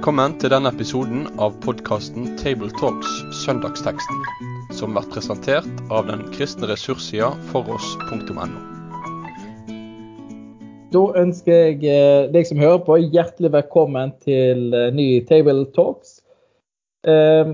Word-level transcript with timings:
Velkommen 0.00 0.32
til 0.40 0.48
denne 0.48 0.70
episoden 0.72 1.26
av 1.44 1.58
podkasten 1.60 2.30
Tabletalks 2.40 3.18
Søndagsteksten, 3.42 4.22
som 4.72 4.94
blir 4.96 5.04
presentert 5.12 5.82
av 5.92 6.06
den 6.08 6.22
kristne 6.32 6.70
ressurssida 6.70 7.28
foross.no. 7.50 8.46
Da 10.96 11.04
ønsker 11.20 11.52
jeg 11.52 11.84
eh, 11.84 12.30
deg 12.32 12.48
som 12.48 12.64
hører 12.64 12.80
på, 12.88 12.96
hjertelig 12.96 13.52
velkommen 13.58 14.16
til 14.24 14.72
eh, 14.72 14.88
ny 14.96 15.10
Table 15.28 15.68
Talks. 15.76 16.22
Eh, 17.04 17.52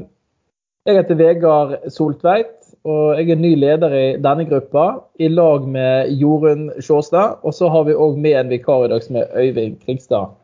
Jeg 0.86 1.02
heter 1.02 1.18
Vegard 1.18 1.78
Soltveit, 1.90 2.60
og 2.86 3.18
jeg 3.18 3.34
er 3.34 3.42
ny 3.42 3.56
leder 3.58 3.90
i 3.90 4.08
denne 4.22 4.46
gruppa, 4.46 4.92
i 5.18 5.34
lag 5.34 5.66
med 5.66 6.14
Jorunn 6.14 6.68
Sjåstad. 6.78 7.40
Og 7.42 7.58
så 7.58 7.74
har 7.74 7.90
vi 7.90 8.02
òg 8.06 8.22
med 8.22 8.38
en 8.38 8.54
vikar 8.54 8.86
i 8.86 8.92
dag 8.94 9.02
som 9.02 9.18
er 9.18 9.34
Øyvind 9.34 9.80
Krigstad. 9.82 10.36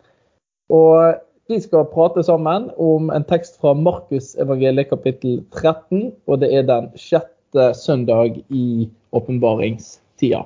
Og 0.67 1.23
vi 1.53 1.61
skal 1.61 1.85
prate 1.93 2.23
sammen 2.25 2.71
om 2.81 3.11
en 3.13 3.25
tekst 3.29 3.59
fra 3.61 3.75
Markusevangeliet 3.77 4.89
kapittel 4.89 5.43
13, 5.53 6.13
og 6.27 6.41
det 6.41 6.49
er 6.57 6.65
den 6.69 6.89
sjette 6.97 7.73
søndag 7.77 8.39
i 8.49 8.89
åpenbaringstida. 9.13 10.43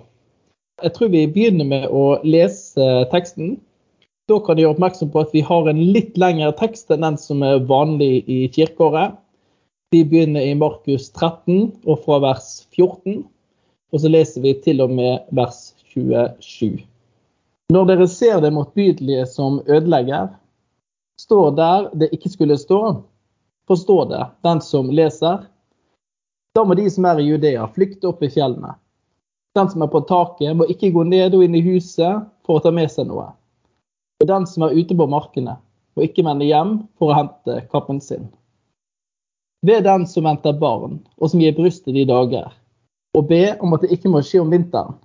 Jeg 0.82 0.92
tror 0.96 1.12
vi 1.12 1.23
begynner 1.30 1.69
med 1.69 1.87
å 1.88 2.19
lese 2.27 2.88
teksten. 3.12 3.55
Da 4.27 4.41
kan 4.42 4.59
jeg 4.59 4.66
gjøre 4.66 4.74
oppmerksom 4.74 5.12
på 5.15 5.23
at 5.23 5.37
vi 5.37 5.45
har 5.46 5.70
en 5.70 5.84
litt 5.95 6.19
lengre 6.19 6.51
tekst 6.59 6.91
enn 6.91 7.07
den 7.07 7.18
som 7.23 7.45
er 7.46 7.62
vanlig 7.70 8.24
i 8.27 8.43
kirkeåret. 8.52 9.15
Vi 9.95 10.02
begynner 10.04 10.43
i 10.43 10.57
Markus 10.59 11.07
13 11.15 11.87
og 11.87 12.02
fra 12.02 12.18
vers 12.24 12.51
14, 12.74 13.23
og 13.95 14.02
så 14.02 14.10
leser 14.10 14.43
vi 14.43 14.57
til 14.66 14.82
og 14.82 14.91
med 14.98 15.23
vers 15.38 15.70
27. 15.95 16.82
Når 17.73 17.87
dere 17.93 18.09
ser 18.10 18.43
det 18.43 18.52
motbydelige 18.54 19.24
som 19.30 19.62
ødelegger, 19.65 20.35
står 21.21 21.53
der 21.57 21.91
det 21.97 22.11
ikke 22.15 22.33
skulle 22.33 22.59
stå, 22.59 22.81
forstå 23.69 23.99
det, 24.11 24.25
den 24.47 24.61
som 24.61 24.91
leser. 24.91 25.47
Da 26.55 26.65
må 26.65 26.77
de 26.79 26.89
som 26.91 27.05
er 27.09 27.21
i 27.21 27.29
Judea, 27.29 27.67
flykte 27.75 28.09
opp 28.11 28.23
i 28.25 28.31
fjellene. 28.33 28.75
Den 29.57 29.71
som 29.73 29.83
er 29.83 29.93
på 29.93 30.03
taket, 30.09 30.57
må 30.57 30.69
ikke 30.69 30.93
gå 30.93 31.05
ned 31.09 31.35
og 31.37 31.45
inn 31.45 31.57
i 31.57 31.65
huset 31.65 32.27
for 32.45 32.59
å 32.59 32.65
ta 32.65 32.73
med 32.73 32.93
seg 32.93 33.09
noe. 33.09 33.31
Og 34.21 34.29
den 34.29 34.47
som 34.49 34.65
er 34.65 34.77
ute 34.77 34.97
på 34.97 35.09
markene, 35.09 35.57
må 35.97 36.05
ikke 36.05 36.25
vende 36.27 36.49
hjem 36.49 36.79
for 37.01 37.13
å 37.13 37.17
hente 37.17 37.63
kappen 37.73 38.01
sin. 38.05 38.29
Ved 39.65 39.85
den 39.89 40.05
som 40.09 40.29
venter 40.29 40.57
barn, 40.61 41.01
og 41.17 41.33
som 41.33 41.41
gir 41.41 41.57
brystet 41.57 41.97
de 41.97 42.05
dager, 42.09 42.53
og 43.17 43.29
be 43.31 43.57
om 43.65 43.73
at 43.73 43.85
det 43.85 43.97
ikke 43.97 44.13
må 44.13 44.21
skje 44.25 44.43
om 44.45 44.53
vinteren. 44.53 44.99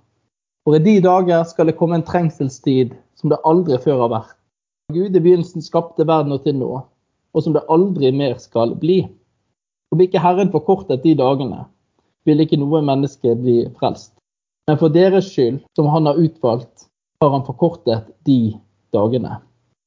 For 0.62 0.76
i 0.76 0.84
de 0.84 1.00
dager 1.02 1.42
skal 1.48 1.68
det 1.68 1.78
komme 1.80 1.98
en 1.98 2.06
trengselstid 2.06 2.92
som 3.18 3.32
det 3.32 3.40
aldri 3.48 3.80
før 3.82 4.04
har 4.04 4.12
vært. 4.12 4.36
Gud 4.92 5.16
i 5.16 5.20
begynnelsen 5.20 5.62
skapte 5.62 6.06
verden 6.08 6.34
og 6.34 6.42
til 6.44 6.56
nå, 6.58 6.70
og 7.32 7.44
som 7.44 7.54
det 7.56 7.64
aldri 7.72 8.10
mer 8.16 8.38
skal 8.42 8.74
bli. 8.80 9.02
Om 9.92 10.00
ikke 10.04 10.22
Herren 10.24 10.52
forkortet 10.52 11.04
de 11.04 11.14
dagene, 11.18 11.66
vil 12.26 12.42
ikke 12.44 12.58
noe 12.60 12.82
menneske 12.84 13.34
bli 13.38 13.62
frelst. 13.78 14.14
Men 14.68 14.78
for 14.80 14.94
deres 14.94 15.30
skyld, 15.32 15.62
som 15.76 15.88
han 15.92 16.06
har 16.08 16.20
utvalgt, 16.20 16.88
har 17.22 17.32
han 17.34 17.46
forkortet 17.46 18.10
de 18.26 18.54
dagene. 18.94 19.40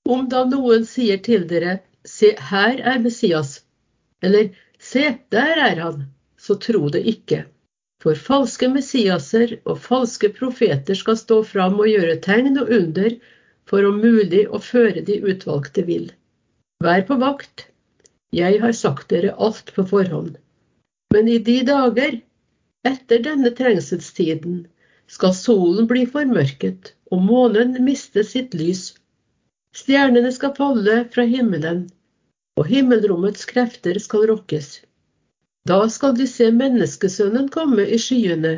Om 0.09 0.27
da 0.29 0.43
noen 0.49 0.85
sier 0.85 1.21
til 1.25 1.47
dere, 1.49 1.79
se 2.05 2.33
her 2.51 2.81
er 2.81 3.01
Messias, 3.01 3.57
eller 4.21 4.51
se 4.79 5.07
der 5.33 5.61
er 5.69 5.81
han, 5.81 6.03
så 6.37 6.57
tro 6.61 6.89
det 6.93 7.01
ikke. 7.09 7.45
For 8.03 8.19
falske 8.27 8.67
Messiaser 8.69 9.55
og 9.65 9.79
falske 9.81 10.29
profeter 10.35 10.97
skal 10.97 11.17
stå 11.17 11.39
fram 11.47 11.79
og 11.79 11.89
gjøre 11.89 12.19
tegn 12.21 12.59
og 12.61 12.69
under 12.69 13.15
for 13.69 13.85
om 13.87 13.97
mulig 14.01 14.45
å 14.47 14.61
føre 14.61 15.01
de 15.05 15.17
utvalgte 15.31 15.85
vill. 15.87 16.11
Vær 16.83 17.05
på 17.07 17.17
vakt, 17.21 17.67
jeg 18.35 18.59
har 18.61 18.75
sagt 18.75 19.09
dere 19.13 19.33
alt 19.47 19.71
på 19.75 19.85
forhånd. 19.89 20.35
Men 21.13 21.29
i 21.31 21.37
de 21.39 21.61
dager, 21.67 22.19
etter 22.85 23.21
denne 23.25 23.51
trengselstiden, 23.57 24.65
skal 25.07 25.33
solen 25.37 25.87
bli 25.89 26.05
formørket 26.09 26.93
og 27.13 27.21
månen 27.25 27.77
miste 27.85 28.23
sitt 28.25 28.55
lys. 28.57 28.89
Stjernene 29.75 30.31
skal 30.33 30.55
falle 30.57 31.03
fra 31.13 31.25
himmelen, 31.29 31.85
og 32.59 32.69
himmelrommets 32.71 33.47
krefter 33.49 33.97
skal 34.01 34.27
rokkes. 34.31 34.79
Da 35.69 35.79
skal 35.89 36.13
de 36.17 36.27
se 36.29 36.51
menneskesønnen 36.53 37.49
komme 37.53 37.85
i 37.85 37.97
skyene 38.01 38.55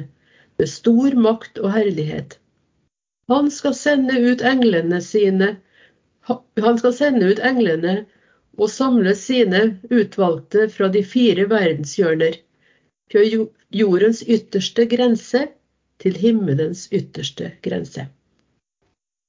med 0.60 0.70
stor 0.72 1.16
makt 1.28 1.62
og 1.64 1.72
herlighet. 1.76 2.38
Han 3.28 3.50
skal 3.52 3.76
sende 3.76 4.20
ut 4.20 4.42
englene 4.42 5.02
sine 5.04 5.56
han 6.28 6.80
skal 6.80 6.94
sende 6.94 7.30
ut 7.32 7.40
englene 7.40 8.02
og 8.58 8.72
samle 8.72 9.14
sine 9.16 9.78
utvalgte 9.94 10.66
fra 10.74 10.90
de 10.92 11.04
fire 11.06 11.46
verdenshjørner, 11.50 12.40
fra 13.12 13.24
jordens 13.72 14.24
ytterste 14.28 14.88
grense 14.92 15.46
til 16.04 16.18
himmelens 16.20 16.88
ytterste 16.92 17.52
grense. 17.64 18.08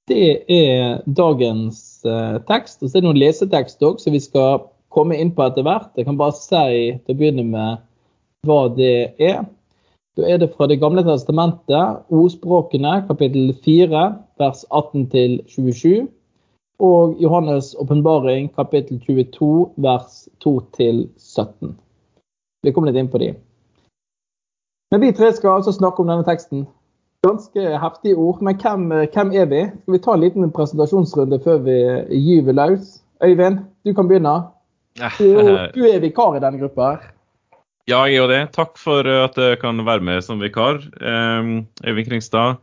Det 0.08 0.42
er 0.48 1.02
dagens 1.04 2.00
uh, 2.08 2.40
tekst. 2.48 2.80
Og 2.82 2.88
så 2.88 2.96
er 2.96 3.02
det 3.02 3.08
noen 3.10 3.20
lesetekst 3.20 3.84
òg, 3.84 4.00
som 4.00 4.16
vi 4.16 4.22
skal 4.24 4.64
komme 4.94 5.18
inn 5.20 5.34
på 5.36 5.44
etter 5.44 5.66
hvert. 5.66 5.92
Jeg 6.00 6.08
kan 6.08 6.18
bare 6.18 6.36
si 6.36 6.96
til 7.04 7.14
å 7.14 7.18
begynne 7.18 7.44
med 7.44 7.84
hva 8.48 8.62
det 8.72 9.12
er. 9.20 9.44
Da 10.18 10.26
er 10.26 10.38
det 10.38 10.50
fra 10.56 10.66
Det 10.66 10.80
gamle 10.80 11.04
testamentet, 11.06 11.98
ordspråkene, 12.10 13.04
kapittel 13.06 13.52
4, 13.64 14.00
vers 14.38 14.64
18-27. 14.74 16.08
Og 16.82 17.14
Johannes' 17.22 17.76
åpenbaring, 17.78 18.48
kapittel 18.56 18.98
22, 19.06 19.68
vers 19.76 20.28
2-17. 20.42 21.70
Vi 22.62 22.72
kommer 22.72 22.90
litt 22.90 22.98
inn 22.98 23.10
på 23.12 23.20
de. 23.22 23.28
Men 24.90 25.04
vi 25.04 25.12
tre 25.14 25.30
skal 25.36 25.60
altså 25.60 25.76
snakke 25.76 26.02
om 26.02 26.10
denne 26.10 26.26
teksten. 26.26 26.64
Ganske 27.26 27.78
heftige 27.78 28.16
ord, 28.16 28.42
men 28.42 28.58
hvem, 28.58 28.88
hvem, 29.14 29.30
er 29.38 29.46
vi? 29.46 29.62
Skal 29.82 29.94
vi 29.94 30.00
ta 30.02 30.16
en 30.16 30.24
liten 30.24 30.50
presentasjonsrunde 30.50 31.38
før 31.44 31.62
vi 31.62 31.76
gyver 32.24 32.58
løs? 32.58 32.98
Øyvind, 33.22 33.62
du 33.86 33.94
kan 33.94 34.10
begynne. 34.10 34.34
Du, 35.18 35.30
du 35.78 35.86
er 35.86 36.02
vikar 36.02 36.34
i 36.34 36.42
denne 36.42 36.58
gruppa. 36.58 36.90
her. 36.90 37.17
Ja, 37.88 38.02
jeg 38.04 38.18
gjør 38.18 38.28
det. 38.28 38.42
Takk 38.52 38.76
for 38.76 39.06
at 39.08 39.38
jeg 39.40 39.58
kan 39.62 39.80
være 39.86 40.04
med 40.04 40.20
som 40.24 40.42
vikar. 40.42 40.82
Øyvind 41.00 42.10
Kringstad. 42.10 42.58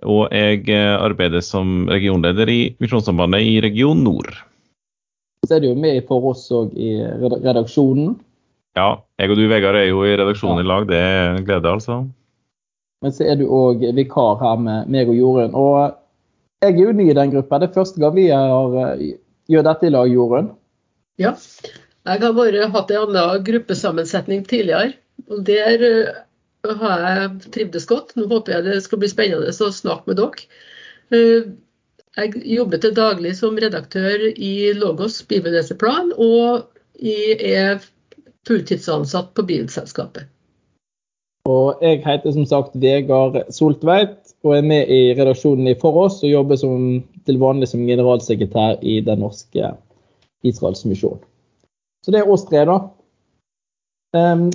Og 0.00 0.32
jeg 0.32 0.64
eh, 0.72 0.94
arbeider 0.96 1.42
som 1.44 1.84
regionleder 1.90 2.48
i 2.48 2.60
Misjonssambandet 2.80 3.44
i 3.44 3.60
Region 3.60 4.00
Nord. 4.00 4.30
Så 5.44 5.56
er 5.56 5.60
du 5.60 5.68
jo 5.68 5.76
med 5.76 6.00
for 6.08 6.30
oss 6.30 6.46
òg 6.54 6.72
i 6.78 6.94
redaksjonen. 7.44 8.14
Ja, 8.78 9.02
jeg 9.20 9.34
og 9.34 9.36
du 9.36 9.44
Vegard 9.50 9.76
er 9.76 9.90
jo 9.90 10.04
i 10.06 10.14
redaksjonen 10.16 10.62
i 10.62 10.68
lag. 10.68 10.86
Det 10.88 10.96
er 10.96 11.34
en 11.34 11.44
glede, 11.44 11.68
altså. 11.68 11.98
Men 13.04 13.12
så 13.12 13.26
er 13.28 13.36
du 13.36 13.50
òg 13.52 13.82
vikar 13.98 14.40
her 14.40 14.62
med 14.62 14.88
meg 14.94 15.10
og 15.12 15.18
Jorunn. 15.18 15.52
Og 15.58 15.92
jeg 16.62 16.72
er 16.72 16.84
jo 16.86 16.96
ny 16.96 17.10
i 17.10 17.18
den 17.18 17.34
gruppa. 17.34 17.60
Det 17.60 17.68
er 17.68 17.76
første 17.76 18.00
gang 18.00 18.16
vi 18.16 18.28
har, 18.30 18.76
eh, 18.80 19.16
gjør 19.50 19.68
dette 19.68 19.90
i 19.90 19.92
lag, 19.92 20.08
Jorunn. 20.08 20.52
Ja, 21.20 21.34
jeg 22.08 22.22
har 22.24 22.34
bare 22.36 22.68
hatt 22.74 22.90
en 22.90 23.04
annen 23.06 23.44
gruppesammensetning 23.46 24.44
tidligere. 24.50 24.96
Og 25.30 25.44
der 25.46 25.84
uh, 25.86 26.76
har 26.82 27.04
jeg 27.06 27.52
trivdes 27.54 27.86
godt. 27.90 28.16
Nå 28.18 28.26
håper 28.30 28.56
jeg 28.56 28.66
det 28.66 28.80
skal 28.86 29.02
bli 29.02 29.10
spennende 29.12 29.52
å 29.52 29.72
snakke 29.74 30.10
med 30.10 30.18
dere. 30.18 30.48
Uh, 31.12 31.52
jeg 32.18 32.42
jobber 32.44 32.82
til 32.82 32.92
daglig 32.96 33.36
som 33.38 33.56
redaktør 33.56 34.26
i 34.34 34.72
Logos 34.76 35.22
bibelleseplan, 35.30 36.12
og 36.20 36.68
er 37.02 37.80
fulltidsansatt 38.46 39.32
på 39.34 39.46
Bibelselskapet. 39.48 40.28
Og 41.48 41.80
jeg 41.82 42.02
heter 42.04 42.34
som 42.36 42.44
sagt 42.46 42.76
Vegard 42.78 43.40
Soltveit 43.50 44.18
og 44.46 44.58
er 44.58 44.66
med 44.66 44.90
i 44.92 45.14
redaksjonen 45.16 45.72
i 45.72 45.78
Forås 45.78 46.20
og 46.22 46.30
jobber 46.30 46.58
som, 46.60 47.00
til 47.26 47.40
vanlig 47.42 47.70
som 47.72 47.82
generalsekretær 47.86 48.78
i 48.82 49.00
Den 49.06 49.24
norske 49.24 49.72
Israels 50.46 50.84
misjon. 50.86 51.18
Så 52.02 52.14
det 52.14 52.22
er 52.22 52.30
oss 52.30 52.44
tre, 52.48 52.64
da. 52.66 52.78
Um, 54.16 54.48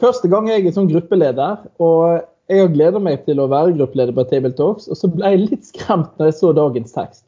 første 0.00 0.30
gang 0.32 0.48
jeg 0.50 0.64
er 0.66 0.74
som 0.74 0.88
gruppeleder, 0.90 1.66
og 1.82 2.24
jeg 2.50 2.62
har 2.62 2.72
gleda 2.72 3.02
meg 3.02 3.24
til 3.26 3.42
å 3.42 3.48
være 3.50 3.74
gruppeleder 3.76 4.16
på 4.16 4.24
Table 4.30 4.54
Talks, 4.56 4.88
og 4.88 4.98
så 4.98 5.10
ble 5.12 5.34
jeg 5.34 5.44
litt 5.44 5.68
skremt 5.68 6.16
når 6.16 6.30
jeg 6.30 6.38
så 6.40 6.52
dagens 6.56 6.94
tekst. 6.94 7.24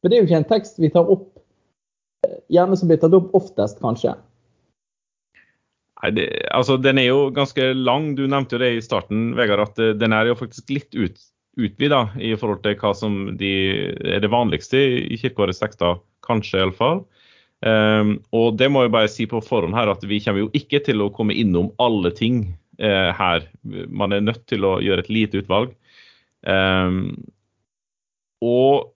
For 0.00 0.10
det 0.10 0.16
er 0.16 0.22
jo 0.22 0.28
ikke 0.30 0.42
en 0.42 0.50
tekst 0.50 0.80
vi 0.82 0.90
tar 0.90 1.10
opp 1.10 1.28
eh, 2.26 2.38
gjerne 2.52 2.78
som 2.78 2.90
blir 2.90 3.00
tatt 3.02 3.14
opp 3.18 3.34
oftest, 3.38 3.82
kanskje. 3.82 4.16
Nei, 6.02 6.10
det, 6.16 6.26
altså 6.50 6.78
Den 6.82 6.98
er 6.98 7.12
jo 7.12 7.28
ganske 7.34 7.68
lang. 7.78 8.16
Du 8.18 8.24
nevnte 8.26 8.56
jo 8.56 8.62
det 8.64 8.72
i 8.74 8.82
starten, 8.82 9.32
Vegard, 9.38 9.62
at 9.68 9.82
eh, 9.82 9.94
den 9.98 10.14
er 10.16 10.30
jo 10.30 10.38
faktisk 10.40 10.72
litt 10.74 10.96
ut, 10.98 11.20
utvida 11.60 12.06
i 12.18 12.32
forhold 12.38 12.64
til 12.64 12.78
hva 12.80 12.94
som 12.96 13.18
de, 13.38 13.52
er 14.02 14.24
det 14.24 14.32
vanligste 14.32 14.80
i 15.04 15.20
kirkeårets 15.20 15.62
tekster, 15.62 16.00
kanskje 16.26 16.62
iallfall. 16.62 17.04
Um, 17.62 18.16
og 18.34 18.56
det 18.58 18.66
må 18.74 18.82
jeg 18.82 18.90
bare 18.94 19.10
si 19.10 19.28
på 19.30 19.38
forhånd 19.44 19.76
her 19.76 19.92
at 19.92 20.02
vi 20.10 20.18
kommer 20.24 20.42
jo 20.42 20.50
ikke 20.58 20.80
til 20.82 21.04
å 21.04 21.12
komme 21.14 21.36
innom 21.38 21.70
alle 21.82 22.10
ting 22.14 22.44
uh, 22.82 23.14
her. 23.14 23.46
Man 23.62 24.14
er 24.14 24.24
nødt 24.24 24.44
til 24.50 24.66
å 24.66 24.78
gjøre 24.82 25.04
et 25.04 25.12
lite 25.12 25.42
utvalg. 25.44 25.76
Um, 26.42 27.14
og 28.42 28.90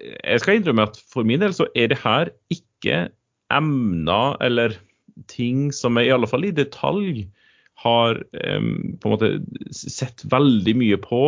jeg 0.00 0.42
skal 0.42 0.58
innrømme 0.58 0.88
at 0.88 0.98
for 1.12 1.28
min 1.28 1.42
del 1.42 1.54
så 1.54 1.68
er 1.78 1.92
det 1.92 2.00
her 2.02 2.32
ikke 2.50 3.04
emner 3.54 4.34
eller 4.42 4.74
ting 5.30 5.68
som 5.74 5.98
jeg 5.98 6.08
i 6.08 6.14
alle 6.14 6.28
fall 6.30 6.46
i 6.48 6.54
detalj 6.54 7.26
har 7.80 8.18
um, 8.56 8.96
på 9.00 9.08
en 9.08 9.14
måte 9.14 9.30
sett 9.70 10.24
veldig 10.32 10.74
mye 10.82 10.98
på. 11.00 11.22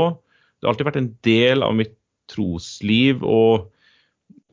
Det 0.59 0.67
har 0.67 0.75
alltid 0.75 0.91
vært 0.91 1.01
en 1.01 1.13
del 1.27 1.65
av 1.65 1.77
mitt 1.79 1.95
trosliv. 2.33 3.23
og 3.23 3.69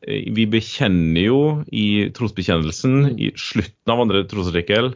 vi 0.06 0.46
bekjenner 0.48 1.22
jo 1.22 1.40
i 1.72 2.08
trosbekjennelsen 2.16 3.18
i 3.20 3.30
slutten 3.36 3.92
av 3.92 4.04
andre 4.06 4.24
trosartikkel 4.28 4.94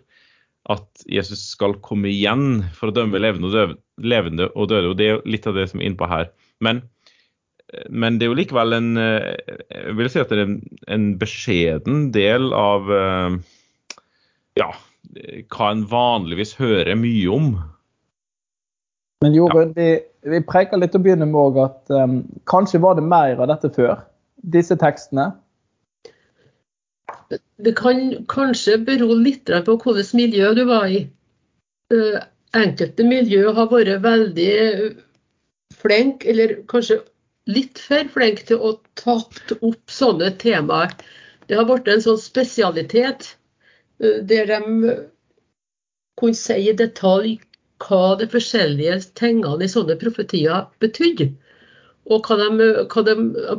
at 0.73 1.05
Jesus 1.11 1.43
skal 1.53 1.77
komme 1.85 2.09
igjen 2.09 2.63
for 2.73 2.89
å 2.89 2.97
dømme 2.97 3.21
levende 3.21 3.51
og, 3.51 3.55
døde. 3.57 3.77
levende 4.01 4.49
og 4.55 4.71
døde. 4.71 4.93
og 4.93 4.97
Det 4.97 5.07
er 5.07 5.13
jo 5.17 5.35
litt 5.35 5.49
av 5.51 5.59
det 5.59 5.67
som 5.71 5.83
er 5.83 5.91
innpå 5.91 6.09
her. 6.09 6.31
Men, 6.65 6.81
men, 7.91 8.17
det 8.17 8.25
er 8.25 8.33
jo 8.33 8.39
likevel 8.39 8.79
en 8.79 8.95
jeg 8.97 9.99
vil 9.99 10.09
si 10.13 10.23
at 10.23 10.33
det 10.33 10.39
er 10.39 10.47
en, 10.47 10.57
en 10.97 11.07
beskjeden 11.21 12.09
del 12.17 12.49
av 12.57 12.89
ja, 14.57 14.71
hva 15.53 15.71
en 15.75 15.85
vanligvis 15.91 16.57
hører 16.57 16.97
mye 16.97 17.29
om. 17.35 17.53
Men 19.25 19.37
Jorunn, 19.37 19.73
ja. 19.77 20.01
vi, 20.25 20.33
vi 20.33 20.41
litt 20.81 20.97
og 20.97 21.05
begynner 21.05 21.29
med 21.29 21.61
at 21.63 21.93
um, 21.93 22.19
kanskje 22.51 22.81
var 22.83 22.99
det 22.99 23.07
mer 23.09 23.41
av 23.41 23.49
dette 23.53 23.71
før? 23.75 24.03
Disse 24.53 24.77
tekstene? 24.77 25.31
Det 27.65 27.73
kan 27.79 28.27
kanskje 28.29 28.77
bero 28.85 29.15
litt 29.17 29.49
på 29.49 29.77
hvilket 29.81 30.15
miljø 30.19 30.53
du 30.59 30.65
var 30.69 30.87
i. 30.91 31.05
Uh, 31.93 32.21
enkelte 32.57 33.07
miljø 33.07 33.53
har 33.57 33.71
vært 33.71 34.03
veldig 34.05 34.55
flinke, 35.75 36.29
eller 36.31 36.57
kanskje 36.71 37.01
litt 37.51 37.81
for 37.81 38.09
flinke 38.13 38.47
til 38.49 38.61
å 38.61 38.75
tatt 39.01 39.55
opp 39.61 39.93
sånne 39.93 40.33
temaer. 40.43 40.95
Det 41.49 41.59
har 41.59 41.67
blitt 41.69 41.91
en 41.93 42.05
sånn 42.05 42.21
spesialitet 42.21 43.33
uh, 44.03 44.21
der 44.29 44.53
de 44.53 44.61
kunne 46.21 46.39
si 46.39 46.61
i 46.69 46.77
detalj 46.77 47.39
hva 47.85 48.15
de 48.21 48.29
forskjellige 48.31 49.01
tingene 49.19 49.67
i 49.67 49.71
sånne 49.71 49.97
profetier 50.01 50.69
betydde. 50.83 51.33
Og 52.13 52.27
hva 52.29 52.37
de, 52.37 52.67
hva 52.93 53.05
de 53.07 53.15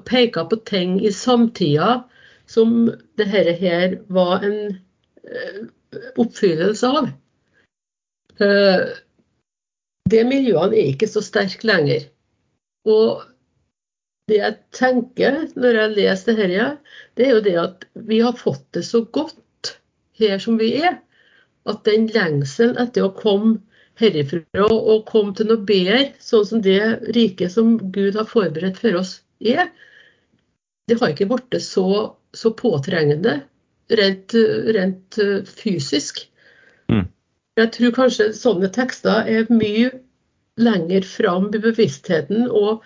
peker 0.05 0.49
på 0.51 0.59
ting 0.69 0.99
i 1.01 1.11
samtida 1.13 2.03
som 2.49 2.91
dette 3.17 3.55
her 3.57 3.95
var 4.13 4.45
en 4.45 4.59
uh, 5.25 5.61
oppfyllelse 6.21 6.91
av. 6.99 7.07
Uh, 8.37 8.93
det 10.13 10.21
miljøene 10.29 10.77
er 10.77 10.91
ikke 10.91 11.09
så 11.09 11.23
sterke 11.25 11.65
lenger. 11.65 12.05
Og 12.85 13.23
det 14.29 14.39
jeg 14.41 14.57
tenker 14.77 15.39
når 15.57 15.79
jeg 15.79 15.95
leser 15.95 16.37
dette, 16.37 16.69
det 17.17 17.25
er 17.25 17.33
jo 17.33 17.45
det 17.45 17.55
at 17.61 17.87
vi 18.09 18.21
har 18.21 18.37
fått 18.37 18.65
det 18.77 18.85
så 18.85 19.01
godt 19.05 19.73
her 20.19 20.37
som 20.41 20.59
vi 20.61 20.71
er, 20.85 20.99
at 21.65 21.81
den 21.87 22.05
lengselen 22.13 22.77
etter 22.81 23.07
å 23.07 23.15
komme 23.17 23.57
herifra 23.99 24.67
og 24.67 25.05
komme 25.09 25.35
til 25.35 25.49
noe 25.49 25.63
bedre, 25.67 26.11
sånn 26.19 26.45
som 26.49 26.61
det 26.65 26.79
riket 27.15 27.53
som 27.53 27.75
Gud 27.95 28.17
har 28.19 28.27
forberedt 28.29 28.79
for 28.81 28.99
oss, 28.99 29.19
er, 29.39 29.69
det 30.89 30.99
har 31.01 31.13
ikke 31.13 31.29
blitt 31.31 31.57
så, 31.63 31.87
så, 32.35 32.51
påtrengende 32.57 33.39
rent, 33.99 34.35
rent 34.75 35.19
fysisk. 35.49 36.25
Mm. 36.91 37.07
Jeg 37.59 37.71
tror 37.77 37.95
kanskje 37.95 38.31
sånne 38.35 38.69
tekster 38.75 39.29
er 39.31 39.51
mye 39.51 39.91
lenger 40.61 41.07
fram 41.07 41.49
i 41.55 41.61
bevisstheten 41.61 42.47
og 42.47 42.83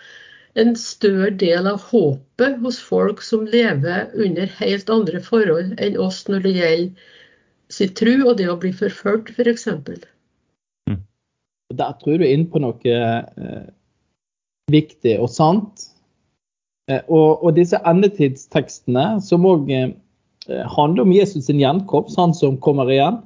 en 0.60 0.76
større 0.80 1.30
del 1.42 1.68
av 1.70 1.84
håpet 1.92 2.58
hos 2.64 2.80
folk 2.82 3.22
som 3.26 3.46
lever 3.48 4.10
under 4.18 4.50
helt 4.60 4.90
andre 4.90 5.22
forhold 5.24 5.76
enn 5.78 5.98
oss 6.02 6.24
når 6.28 6.46
det 6.46 6.56
gjelder 6.58 7.10
sin 7.70 7.92
tro 7.94 8.16
og 8.26 8.40
det 8.40 8.48
å 8.50 8.58
bli 8.58 8.72
forført, 8.74 9.30
f.eks. 9.36 9.68
For 9.70 9.94
mm. 9.94 10.08
Der 11.70 11.94
tror 12.02 12.18
du 12.18 12.26
inn 12.26 12.48
på 12.50 12.62
noe 12.64 12.94
eh, 12.94 13.66
viktig 14.74 15.16
og 15.22 15.30
sant. 15.30 15.86
Eh, 16.90 17.02
og, 17.08 17.44
og, 17.44 17.52
disse 17.58 17.78
endetidstekstene, 17.86 19.20
som 19.22 19.46
òg 19.46 19.70
eh, 19.74 19.92
handler 20.76 21.06
om 21.06 21.14
Jesus 21.14 21.46
sin 21.46 21.62
gjenkomst, 21.62 22.18
han 22.18 22.34
som 22.34 22.58
kommer 22.58 22.90
igjen. 22.90 23.22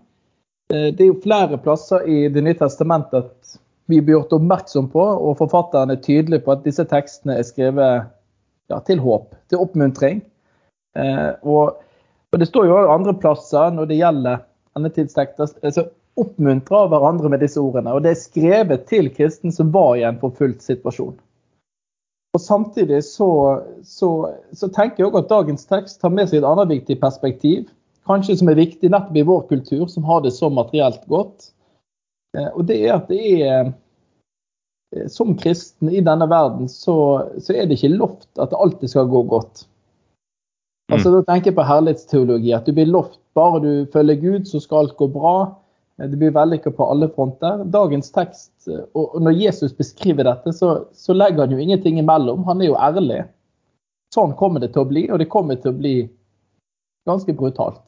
Eh, 0.73 0.89
det 0.91 1.05
er 1.05 1.11
jo 1.13 1.21
flere 1.23 1.59
plasser 1.61 2.03
i 2.03 2.25
Det 2.33 2.43
nye 2.43 2.59
testamentet 2.59 3.23
at 3.23 3.55
vi 3.91 3.99
blir 3.99 4.17
gjort 4.17 4.35
oppmerksom 4.39 4.91
på, 4.91 5.03
og 5.03 5.39
forfatteren 5.39 5.91
er 5.91 6.03
tydelig 6.03 6.43
på 6.43 6.55
at 6.55 6.67
disse 6.67 6.83
tekstene 6.87 7.39
er 7.39 7.47
skrevet 7.47 8.11
ja, 8.71 8.79
til 8.87 8.99
håp, 9.03 9.33
til 9.51 9.63
oppmuntring. 9.63 10.21
Eh, 10.99 11.31
og 11.43 11.79
og 12.33 12.39
Det 12.39 12.47
står 12.49 12.65
jo 12.65 12.77
også 12.77 12.93
andre 12.95 13.13
plasser 13.13 13.73
når 13.75 13.89
det 13.91 13.99
gjelder 13.99 14.39
endetidstekster. 14.77 15.51
altså 15.61 15.83
oppmuntrer 16.19 16.89
hverandre 16.91 17.29
med 17.31 17.41
disse 17.43 17.61
ordene. 17.61 17.93
Og 17.93 18.03
det 18.05 18.13
er 18.13 18.21
skrevet 18.21 18.85
til 18.89 19.09
kristen 19.13 19.53
som 19.53 19.71
var 19.73 19.95
i 19.97 20.05
en 20.07 20.19
forfulgt 20.21 20.65
situasjon. 20.65 21.15
Og 22.33 22.41
Samtidig 22.41 23.03
så, 23.05 23.29
så, 23.85 24.09
så 24.57 24.69
tenker 24.73 25.03
jeg 25.03 25.09
også 25.09 25.21
at 25.21 25.31
dagens 25.31 25.67
tekst 25.69 25.99
tar 26.01 26.13
med 26.13 26.29
seg 26.29 26.41
et 26.41 26.47
annet 26.49 26.71
viktig 26.71 26.97
perspektiv. 27.01 27.67
Kanskje 28.09 28.39
som 28.39 28.49
er 28.49 28.57
viktig 28.57 28.89
nettopp 28.89 29.17
i 29.17 29.25
vår 29.27 29.43
kultur, 29.51 29.85
som 29.87 30.05
har 30.09 30.23
det 30.25 30.33
så 30.35 30.49
materielt 30.49 31.05
godt. 31.11 31.51
Eh, 32.37 32.49
og 32.49 32.65
det 32.69 32.79
er 32.81 32.95
at 32.97 33.11
det 33.11 33.21
er 33.45 33.59
eh, 33.69 35.09
Som 35.09 35.37
kristen 35.37 35.89
i 35.89 36.03
denne 36.05 36.27
verden, 36.29 36.67
så, 36.69 36.95
så 37.41 37.53
er 37.53 37.65
det 37.65 37.79
ikke 37.79 37.95
lovt 37.95 38.27
at 38.37 38.51
det 38.51 38.59
alltid 38.61 38.91
skal 38.91 39.07
gå 39.09 39.23
godt. 39.29 39.63
Altså, 40.91 41.09
mm. 41.09 41.15
Da 41.15 41.21
tenker 41.31 41.49
jeg 41.49 41.57
på 41.57 41.65
herlighetsteologi. 41.65 42.51
At 42.53 42.67
du 42.67 42.75
blir 42.77 42.91
lovt 42.91 43.17
bare 43.33 43.61
du 43.63 43.71
følger 43.93 44.19
Gud, 44.21 44.45
så 44.45 44.61
skal 44.61 44.83
alt 44.83 44.97
gå 44.99 45.07
bra. 45.09 45.62
Det 45.97 46.17
blir 46.17 46.33
vellykka 46.33 46.71
på 46.73 46.85
alle 46.89 47.07
fronter. 47.13 47.61
Dagens 47.69 48.09
tekst, 48.11 48.51
og 48.97 49.13
når 49.21 49.37
Jesus 49.37 49.75
beskriver 49.77 50.25
dette, 50.25 50.53
så, 50.57 50.87
så, 50.97 51.13
legger 51.13 51.45
han 51.45 51.53
jo 51.53 51.61
ingenting 51.61 51.99
imellom. 52.01 52.41
Han 52.47 52.63
er 52.63 52.71
jo 52.71 52.79
ærlig. 52.81 53.21
Sånn 54.13 54.33
kommer 54.37 54.63
det 54.63 54.71
til 54.73 54.83
å 54.83 54.89
bli, 54.89 55.05
og 55.11 55.21
det 55.21 55.29
kommer 55.33 55.59
til 55.61 55.73
å 55.73 55.77
bli 55.77 55.95
ganske 57.09 57.35
brutalt. 57.37 57.83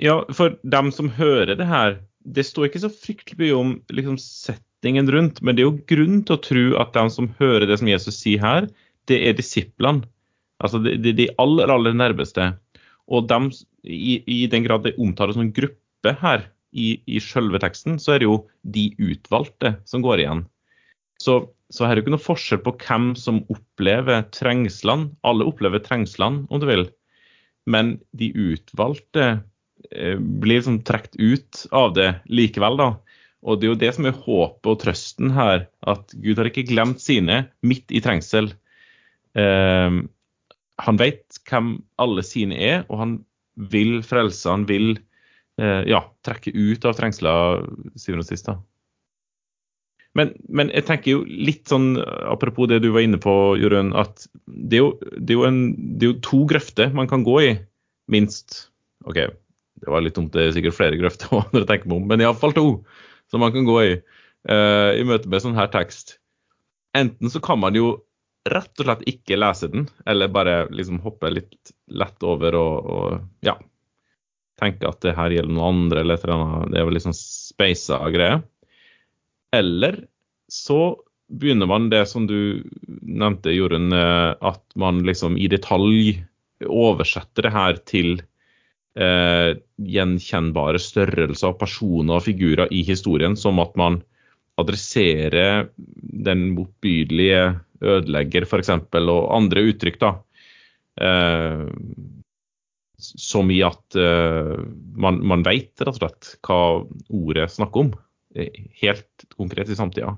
Ja, 0.00 0.22
for 0.34 0.56
dem 0.64 0.90
som 0.92 1.12
hører 1.12 1.54
det 1.58 1.68
her, 1.68 1.98
det 2.24 2.46
står 2.48 2.70
ikke 2.70 2.82
så 2.86 2.90
fryktelig 2.90 3.38
mye 3.42 3.58
om 3.58 3.76
liksom, 3.92 4.16
settingen 4.20 5.10
rundt, 5.12 5.42
men 5.44 5.56
det 5.56 5.64
er 5.64 5.68
jo 5.68 5.84
grunn 5.90 6.24
til 6.24 6.38
å 6.38 6.44
tro 6.48 6.64
at 6.80 6.96
dem 6.96 7.12
som 7.12 7.30
hører 7.38 7.68
det 7.68 7.78
som 7.82 7.90
Jesus 7.90 8.18
sier 8.18 8.42
her, 8.42 8.68
det 9.10 9.20
er 9.28 9.36
disiplene. 9.36 10.08
Altså 10.64 10.80
de, 10.80 10.96
de, 11.04 11.12
de 11.18 11.28
aller, 11.42 11.68
aller 11.68 11.96
nærmeste. 11.96 12.54
Og 13.12 13.28
dem, 13.28 13.50
i, 13.84 14.22
i, 14.24 14.44
den 14.48 14.64
grad 14.64 14.86
det 14.86 14.96
omtales 14.96 15.36
som 15.36 15.44
en 15.44 15.52
gruppe 15.52 16.14
her 16.22 16.46
i, 16.74 16.98
i 17.06 17.20
selve 17.22 17.60
teksten, 17.62 18.00
så 18.02 18.14
er 18.14 18.22
det 18.22 18.28
jo 18.28 18.40
de 18.62 18.88
utvalgte 18.98 19.76
som 19.88 20.02
går 20.04 20.24
igjen. 20.24 20.42
Så, 21.22 21.38
så 21.70 21.86
her 21.86 21.94
er 21.94 22.00
det 22.00 22.04
ikke 22.04 22.16
noe 22.16 22.24
forskjell 22.24 22.62
på 22.64 22.74
hvem 22.82 23.12
som 23.18 23.42
opplever 23.52 24.26
trengslene. 24.34 25.12
Alle 25.26 25.46
opplever 25.48 25.82
trengslene, 25.84 26.44
om 26.50 26.62
du 26.62 26.66
vil. 26.68 26.88
Men 27.70 27.96
de 28.18 28.32
utvalgte 28.34 29.28
eh, 29.90 30.18
blir 30.18 30.58
liksom 30.58 30.82
trukket 30.86 31.16
ut 31.20 31.64
av 31.72 31.94
det 31.96 32.10
likevel, 32.28 32.80
da. 32.80 32.90
Og 33.44 33.60
det 33.60 33.68
er 33.68 33.72
jo 33.74 33.80
det 33.82 33.92
som 33.96 34.08
er 34.08 34.18
håpet 34.24 34.70
og 34.72 34.80
trøsten 34.80 35.32
her, 35.36 35.66
at 35.84 36.12
Gud 36.16 36.40
har 36.40 36.48
ikke 36.48 36.66
glemt 36.68 37.02
sine 37.04 37.44
midt 37.64 37.92
i 37.92 38.02
trengsel. 38.04 38.50
Eh, 39.36 40.02
han 40.84 40.98
vet 40.98 41.40
hvem 41.46 41.76
alle 42.02 42.24
sine 42.26 42.58
er, 42.58 42.84
og 42.88 43.00
han 43.00 43.18
vil 43.70 44.00
frelse. 44.06 44.48
Han 44.50 44.66
vil 44.68 44.96
ja, 45.62 46.00
trekke 46.26 46.50
ut 46.50 46.84
av 46.88 46.96
trengsler 46.98 47.60
syvende 47.94 48.24
og 48.24 48.30
sist. 48.30 48.48
Men, 50.18 50.32
men, 50.46 50.70
jeg 50.74 50.86
tenker 50.88 51.10
jo 51.12 51.22
litt 51.26 51.70
sånn, 51.70 51.96
apropos 52.30 52.68
det 52.70 52.80
du 52.84 52.88
var 52.94 53.02
inne 53.06 53.18
på, 53.22 53.32
Jorunn, 53.58 53.92
at 53.98 54.26
det 54.46 54.78
er, 54.78 54.84
jo, 54.84 55.14
det, 55.18 55.34
er 55.34 55.48
en, 55.48 55.62
det 55.98 56.06
er, 56.06 56.12
jo, 56.12 56.18
to 56.26 56.42
grøfter 56.50 56.94
man 56.94 57.10
kan 57.10 57.26
gå 57.26 57.36
i, 57.42 57.52
minst. 58.10 58.68
OK, 59.10 59.18
det 59.82 59.90
var 59.90 60.04
litt 60.04 60.18
dumt, 60.18 60.32
det 60.34 60.48
er 60.48 60.54
sikkert 60.54 60.78
flere 60.78 60.98
grøfter 61.00 61.30
når 61.52 61.64
jeg 61.64 61.70
tenker 61.70 61.90
meg 61.90 61.98
om, 61.98 62.06
men 62.12 62.22
iallfall 62.24 62.54
to 62.56 62.68
som 63.32 63.42
man 63.42 63.54
kan 63.54 63.66
gå 63.66 63.78
i 63.82 63.92
uh, 64.50 64.90
i 64.94 65.04
møte 65.06 65.30
med 65.30 65.42
sånn 65.42 65.58
her 65.58 65.70
tekst. 65.72 66.18
Enten 66.94 67.32
så 67.32 67.40
kan 67.42 67.58
man 67.58 67.74
jo 67.74 67.96
rett 68.50 68.76
og 68.78 68.86
slett 68.86 69.06
ikke 69.08 69.38
lese 69.40 69.70
den, 69.72 69.88
eller 70.06 70.30
bare 70.30 70.64
liksom 70.70 71.00
hoppe 71.02 71.32
litt 71.32 71.72
lett 71.90 72.26
over 72.26 72.54
og, 72.58 72.90
og 72.94 73.46
ja, 73.46 73.56
tenke 74.60 74.88
at 74.88 75.00
det 75.04 75.16
her 75.16 75.34
gjelder 75.34 75.54
noen 75.54 75.70
andre, 75.74 76.02
eller 76.02 76.18
et 76.18 76.26
eller 76.26 76.34
annet. 76.36 76.72
Det 76.72 76.80
er 76.80 76.86
jo 76.86 76.94
liksom 76.96 77.16
speisa 77.18 77.98
greier. 78.14 78.44
Eller 79.54 80.04
så 80.50 80.80
begynner 81.32 81.66
man 81.70 81.88
det 81.92 82.04
som 82.10 82.28
du 82.28 82.62
nevnte, 82.86 83.54
Jorunn, 83.54 83.92
eh, 83.92 84.30
at 84.38 84.62
man 84.78 85.02
liksom 85.06 85.38
i 85.40 85.48
detalj 85.50 86.14
oversetter 86.64 87.48
det 87.48 87.52
her 87.54 87.78
til 87.88 88.10
eh, 88.98 89.54
gjenkjennbare 89.82 90.80
størrelser 90.80 91.56
personer 91.60 92.18
og 92.18 92.26
figurer 92.28 92.70
i 92.72 92.84
historien, 92.86 93.36
som 93.36 93.60
at 93.62 93.74
man 93.80 94.02
adresserer 94.60 95.70
den 96.28 96.50
motbydelige 96.54 97.46
ødelegger 97.84 98.46
f.eks., 98.46 98.70
og 99.02 99.22
andre 99.34 99.66
uttrykk. 99.72 99.98
da. 100.00 100.12
Eh, 101.02 101.64
som 103.00 103.50
i 103.50 103.60
at 103.66 103.98
uh, 103.98 104.60
man, 104.96 105.20
man 105.26 105.42
vet 105.46 105.82
rett 105.82 105.94
og 105.94 105.98
slett 105.98 106.34
hva 106.46 106.60
ordet 107.10 107.50
snakker 107.52 107.86
om, 107.86 107.92
helt 108.80 109.26
konkret 109.36 109.70
i 109.70 109.76
samtida. 109.78 110.16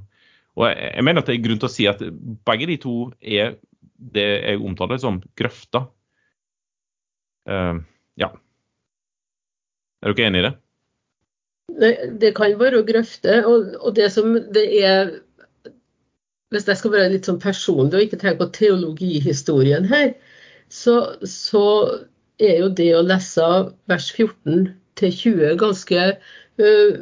Og 0.57 0.69
jeg, 0.71 0.93
jeg, 0.95 1.05
mener 1.05 1.21
at 1.21 1.29
det 1.29 1.37
er 1.37 1.45
grunn 1.45 1.61
til 1.61 1.69
å 1.69 1.73
si 1.73 1.89
at 1.89 2.01
begge 2.49 2.69
de 2.71 2.79
to 2.81 2.95
er 3.21 3.59
det 3.97 4.27
jeg 4.27 4.63
omtaler 4.65 5.01
som 5.01 5.21
grøfter. 5.39 5.89
Uh, 7.49 7.83
ja. 8.21 8.33
Er 10.03 10.13
dere 10.13 10.31
enig 10.31 10.43
i 10.43 10.47
det? 10.49 10.55
Nei, 11.77 11.93
det 12.23 12.33
kan 12.37 12.57
være 12.61 12.85
grøfter. 12.89 13.45
Og, 13.49 13.77
og, 13.81 13.95
det 13.99 14.11
som 14.15 14.37
det 14.55 14.67
er 14.81 15.17
Hvis 16.55 16.69
jeg 16.69 16.79
skal 16.79 16.93
være 16.95 17.13
litt 17.13 17.27
sånn 17.27 17.43
personlig 17.43 17.99
og 17.99 18.05
ikke 18.07 18.21
tenke 18.21 18.45
på 18.45 18.53
teologihistorien 18.55 19.89
her, 19.91 20.13
så, 20.71 21.17
så 21.27 21.65
er 22.43 22.61
jo 22.61 22.69
det 22.69 22.91
å 22.97 23.05
lese 23.07 23.47
vers 23.91 24.11
14 24.13 24.69
til 25.01 25.13
20 25.13 25.59
ganske 25.61 26.05
uh, 26.61 26.99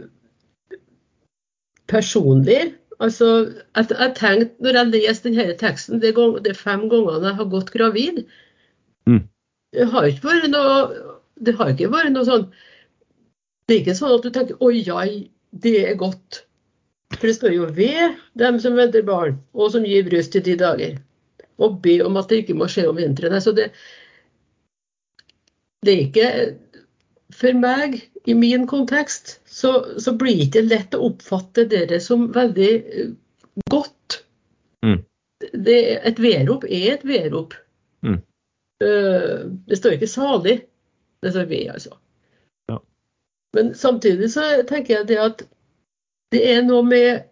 personlig. 1.90 2.74
Altså, 3.02 3.28
jeg, 3.74 3.90
jeg 3.90 4.14
tenkte, 4.18 4.54
når 4.62 4.78
jeg 4.78 4.92
leser 4.92 5.28
denne 5.28 5.58
teksten, 5.58 6.00
det, 6.02 6.14
gang, 6.16 6.36
det 6.44 6.56
fem 6.56 6.86
gangene 6.90 7.32
jeg 7.32 7.38
har 7.40 7.50
gått 7.50 7.72
gravid 7.74 8.22
mm. 9.10 9.24
Det 9.74 9.88
har 9.90 10.06
ikke 10.06 10.28
vært 10.28 10.52
noe 10.52 10.76
det 11.42 11.56
har 11.58 11.72
ikke 11.72 11.90
vært 11.90 12.12
noe 12.14 12.26
sånn 12.28 12.44
Det 13.66 13.74
er 13.74 13.80
ikke 13.80 13.96
sånn 13.98 14.14
at 14.14 14.26
du 14.26 14.30
tenker 14.30 14.62
oi, 14.62 14.84
oi, 14.92 15.24
det 15.64 15.74
er 15.88 15.98
godt. 15.98 16.44
For 17.14 17.26
det 17.26 17.36
står 17.38 17.54
jo 17.56 17.66
ved 17.74 18.18
dem 18.38 18.58
som 18.62 18.76
venter 18.78 19.04
barn, 19.06 19.38
og 19.56 19.72
som 19.72 19.86
gir 19.88 20.04
bryst 20.06 20.36
i 20.36 20.42
de 20.44 20.56
dager. 20.60 20.98
Og 21.62 21.78
be 21.82 21.96
om 22.04 22.18
at 22.20 22.28
det 22.28 22.42
ikke 22.42 22.56
må 22.58 22.68
skje 22.70 22.84
om 22.90 22.98
vinteren. 22.98 23.40
Så 23.40 23.54
det, 23.56 23.70
det 25.84 25.94
er 25.94 26.04
ikke 26.08 26.28
For 27.34 27.56
meg, 27.56 27.96
i 28.30 28.34
min 28.36 28.66
kontekst, 28.70 29.40
så, 29.44 29.70
så 29.98 30.12
blir 30.14 30.36
det 30.38 30.44
ikke 30.46 30.60
lett 30.68 30.94
å 30.94 31.08
oppfatte 31.08 31.64
dere 31.66 31.98
som 32.00 32.28
veldig 32.32 32.68
eh, 32.70 33.08
godt. 33.72 34.20
Mm. 34.86 35.00
Det, 35.66 35.78
et 36.10 36.20
vedrop 36.22 36.64
er 36.68 36.92
et 36.92 37.04
vedrop. 37.08 37.56
Mm. 38.06 38.20
Uh, 38.84 39.50
det 39.66 39.80
står 39.80 39.96
ikke 39.96 40.12
'salig', 40.12 40.62
det 41.22 41.32
står 41.34 41.48
'ved', 41.50 41.72
altså. 41.72 41.96
Ja. 42.70 42.78
Men 43.56 43.74
samtidig 43.74 44.30
så 44.30 44.46
tenker 44.68 44.98
jeg 44.98 45.08
det 45.08 45.18
at 45.18 45.44
det 46.32 46.42
er 46.54 46.62
noe 46.62 46.82
med, 46.86 47.26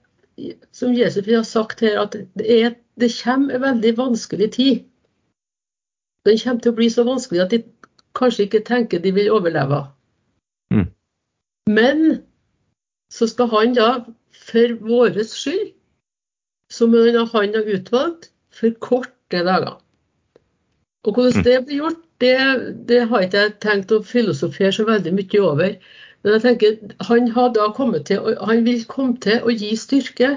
som 0.72 0.94
Jesus 0.94 1.26
har 1.26 1.42
sagt 1.42 1.80
her, 1.80 2.00
at 2.00 2.16
det, 2.38 2.46
er, 2.48 2.74
det 3.00 3.12
kommer 3.22 3.54
en 3.54 3.62
veldig 3.62 3.96
vanskelig 3.98 4.52
tid. 4.52 4.82
Den 6.26 6.38
kommer 6.38 6.60
til 6.62 6.72
å 6.72 6.78
bli 6.78 6.90
så 6.90 7.04
vanskelig 7.06 7.42
at 7.42 7.54
de 7.54 7.62
kanskje 8.18 8.46
ikke 8.46 8.64
tenker 8.66 9.02
de 9.02 9.12
vil 9.14 9.30
overleve. 9.32 9.84
Mm. 10.72 10.88
Men 11.70 12.02
så 13.12 13.28
skal 13.28 13.50
han 13.52 13.74
da, 13.76 13.88
for 14.32 14.76
vår 14.80 15.22
skyld, 15.28 15.72
som 16.72 16.94
han 16.94 17.54
har 17.54 17.74
utvalgt, 17.76 18.30
for 18.52 18.72
korte 18.80 19.44
dager. 19.44 19.76
Og 21.04 21.14
hvordan 21.14 21.40
mm. 21.40 21.44
det 21.44 21.58
blir 21.66 21.76
gjort, 21.76 22.00
det, 22.20 22.36
det 22.88 23.02
har 23.08 23.24
ikke 23.24 23.44
jeg 23.44 23.54
tenkt 23.64 23.92
å 23.92 24.02
filosofere 24.06 24.72
så 24.72 24.86
veldig 24.86 25.12
mye 25.16 25.42
over. 25.42 25.76
Men 26.22 26.36
jeg 26.36 26.42
tenker, 26.44 26.76
han, 27.08 27.30
har 27.34 27.50
da 27.56 27.68
kommet 27.74 28.06
til, 28.06 28.36
han 28.38 28.64
vil 28.66 28.84
komme 28.86 29.18
til 29.24 29.42
å 29.42 29.50
gi 29.50 29.74
styrke 29.76 30.36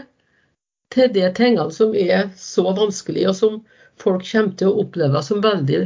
til 0.93 1.11
de 1.13 1.27
tingene 1.37 1.71
som 1.73 1.93
er 1.93 2.31
så 2.39 2.65
vanskelige, 2.73 3.29
og 3.29 3.37
som 3.37 3.59
folk 4.01 4.25
kommer 4.25 4.57
til 4.57 4.71
å 4.71 4.81
oppleve 4.85 5.21
som 5.23 5.43
veldig 5.45 5.83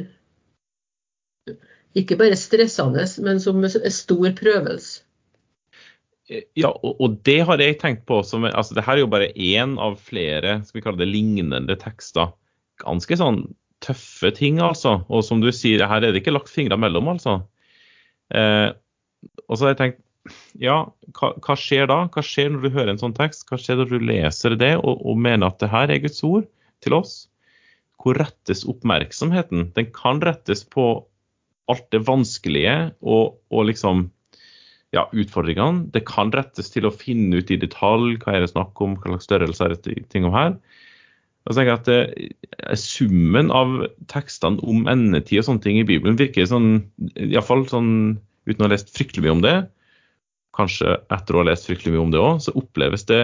ikke 1.97 2.17
bare 2.19 2.37
stressende, 2.37 3.05
men 3.25 3.39
som 3.41 3.63
en 3.63 3.93
stor 3.93 4.33
prøvelse. 4.37 5.05
Ja, 6.53 6.69
og, 6.69 7.15
det 7.25 7.39
har 7.47 7.57
jeg 7.57 7.79
tenkt 7.81 8.03
på 8.05 8.19
som 8.21 8.43
altså 8.45 8.75
det 8.77 8.83
her 8.85 8.99
er 8.99 9.01
jo 9.01 9.09
bare 9.09 9.31
én 9.33 9.79
av 9.81 9.95
flere 9.97 10.59
skal 10.61 10.77
vi 10.77 10.83
kalle 10.85 11.01
det 11.01 11.09
lignende 11.09 11.77
tekster. 11.81 12.35
Ganske 12.83 13.17
sånn 13.17 13.47
tøffe 13.81 14.29
ting, 14.37 14.59
altså. 14.61 14.99
Og 15.09 15.23
som 15.25 15.41
du 15.41 15.49
sier, 15.55 15.81
her 15.89 16.03
er 16.03 16.13
det 16.13 16.21
ikke 16.21 16.35
lagt 16.35 16.51
fingrene 16.53 16.83
mellom, 16.83 17.09
altså. 17.15 17.39
Eh, 18.29 18.69
og 19.47 19.57
så 19.57 19.65
har 19.65 19.73
jeg 19.73 19.81
tenkt 19.81 20.05
ja, 20.61 20.83
hva, 21.17 21.31
hva, 21.41 21.55
skjer 21.57 21.87
da? 21.89 22.03
Hva 22.13 22.21
skjer 22.21 22.51
når 22.53 22.65
du 22.65 22.73
hører 22.75 22.93
en 22.93 23.01
sånn 23.01 23.15
tekst? 23.17 23.47
Hva 23.49 23.57
skjer 23.57 23.79
når 23.79 23.89
du 23.89 24.07
leser 24.11 24.55
det 24.59 24.75
og, 24.77 24.99
og 25.01 25.17
mener 25.17 25.49
at 25.49 25.61
det 25.63 25.71
her 25.71 25.89
er 25.89 26.03
Guds 26.03 26.21
ord 26.27 26.45
til 26.85 26.95
oss? 26.99 27.15
Hvor 27.99 28.19
rettes 28.19 28.61
oppmerksomheten? 28.69 29.71
Den 29.75 29.89
kan 29.95 30.21
rettes 30.23 30.61
på 30.67 30.91
alt 31.71 31.85
det 31.93 32.03
vanskelige 32.07 32.77
og, 33.01 33.39
og 33.53 33.69
liksom 33.69 34.07
ja, 34.95 35.05
utfordringene. 35.13 35.87
Det 35.93 36.03
kan 36.09 36.33
rettes 36.33 36.71
til 36.73 36.87
å 36.89 36.93
finne 36.93 37.41
ut 37.41 37.51
i 37.53 37.59
detalj 37.61 38.17
hva 38.23 38.35
er 38.35 38.45
det 38.45 38.51
snakk 38.53 38.79
om, 38.81 38.95
hva 38.97 39.13
slags 39.13 39.29
størrelse 39.29 39.65
er 39.65 39.75
det 39.75 39.97
ting 40.09 40.25
om 40.27 40.35
her. 40.35 40.55
Og 41.45 41.53
så 41.53 41.59
tenker 41.59 41.71
jeg 41.71 41.79
at 41.79 41.89
det, 41.89 42.29
eh, 42.59 42.77
Summen 42.79 43.51
av 43.55 43.75
tekstene 44.11 44.61
om 44.65 44.87
endetid 44.91 45.41
og 45.41 45.47
sånne 45.47 45.65
ting 45.65 45.79
i 45.79 45.87
Bibelen 45.87 46.19
virker 46.19 46.49
sånn, 46.49 46.83
iallfall 47.15 47.65
sånn 47.69 47.91
uten 48.49 48.63
å 48.63 48.67
ha 48.67 48.73
lest 48.73 48.91
fryktelig 48.95 49.25
mye 49.25 49.37
om 49.37 49.45
det, 49.45 49.57
kanskje 50.57 50.97
etter 51.13 51.35
å 51.35 51.43
ha 51.43 51.49
lest 51.51 51.69
fryktelig 51.69 51.95
mye 51.95 52.03
om 52.07 52.13
det 52.13 52.21
òg, 52.21 52.41
så 52.43 52.53
oppleves 52.57 53.05
det 53.09 53.21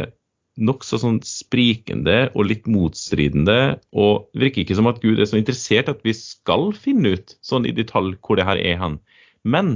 nokså 0.56 1.00
sånn 1.02 1.18
sprikende 1.28 2.30
og 2.34 2.48
litt 2.50 2.70
motstridende. 2.72 3.78
Og 3.96 4.30
det 4.34 4.46
virker 4.46 4.64
ikke 4.64 4.78
som 4.78 4.90
at 4.92 5.02
Gud 5.04 5.20
er 5.20 5.28
så 5.30 5.40
interessert 5.40 5.92
at 5.92 6.06
vi 6.06 6.16
skal 6.18 6.72
finne 6.78 7.16
ut 7.18 7.36
sånn 7.46 7.68
i 7.68 7.76
detalj 7.76 8.16
hvor 8.24 8.40
det 8.40 8.48
her 8.48 8.62
er 8.62 8.80
hen. 8.82 9.00
Men 9.44 9.76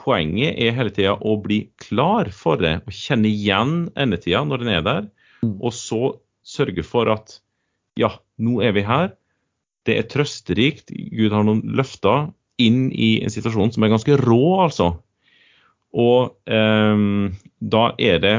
poenget 0.00 0.56
er 0.56 0.76
hele 0.76 0.94
tida 0.94 1.16
å 1.18 1.36
bli 1.42 1.66
klar 1.82 2.30
for 2.34 2.60
det, 2.62 2.78
og 2.86 2.94
kjenne 2.94 3.28
igjen 3.30 3.76
endetida 3.98 4.44
når 4.46 4.64
den 4.64 4.72
er 4.76 4.86
der. 4.86 5.08
Og 5.48 5.74
så 5.76 6.16
sørge 6.46 6.84
for 6.86 7.10
at 7.12 7.38
ja, 7.98 8.14
nå 8.38 8.62
er 8.64 8.74
vi 8.76 8.86
her. 8.86 9.12
Det 9.86 9.96
er 9.98 10.08
trøsterikt. 10.10 10.92
Gud 10.92 11.34
har 11.34 11.44
noen 11.46 11.64
løfter 11.76 12.30
inn 12.62 12.88
i 12.90 13.18
en 13.22 13.32
situasjon 13.32 13.74
som 13.74 13.84
er 13.84 13.92
ganske 13.92 14.16
rå, 14.20 14.42
altså. 14.64 14.92
Og 15.98 16.34
eh, 16.50 17.02
da 17.58 17.84
er 17.98 18.22
det 18.22 18.36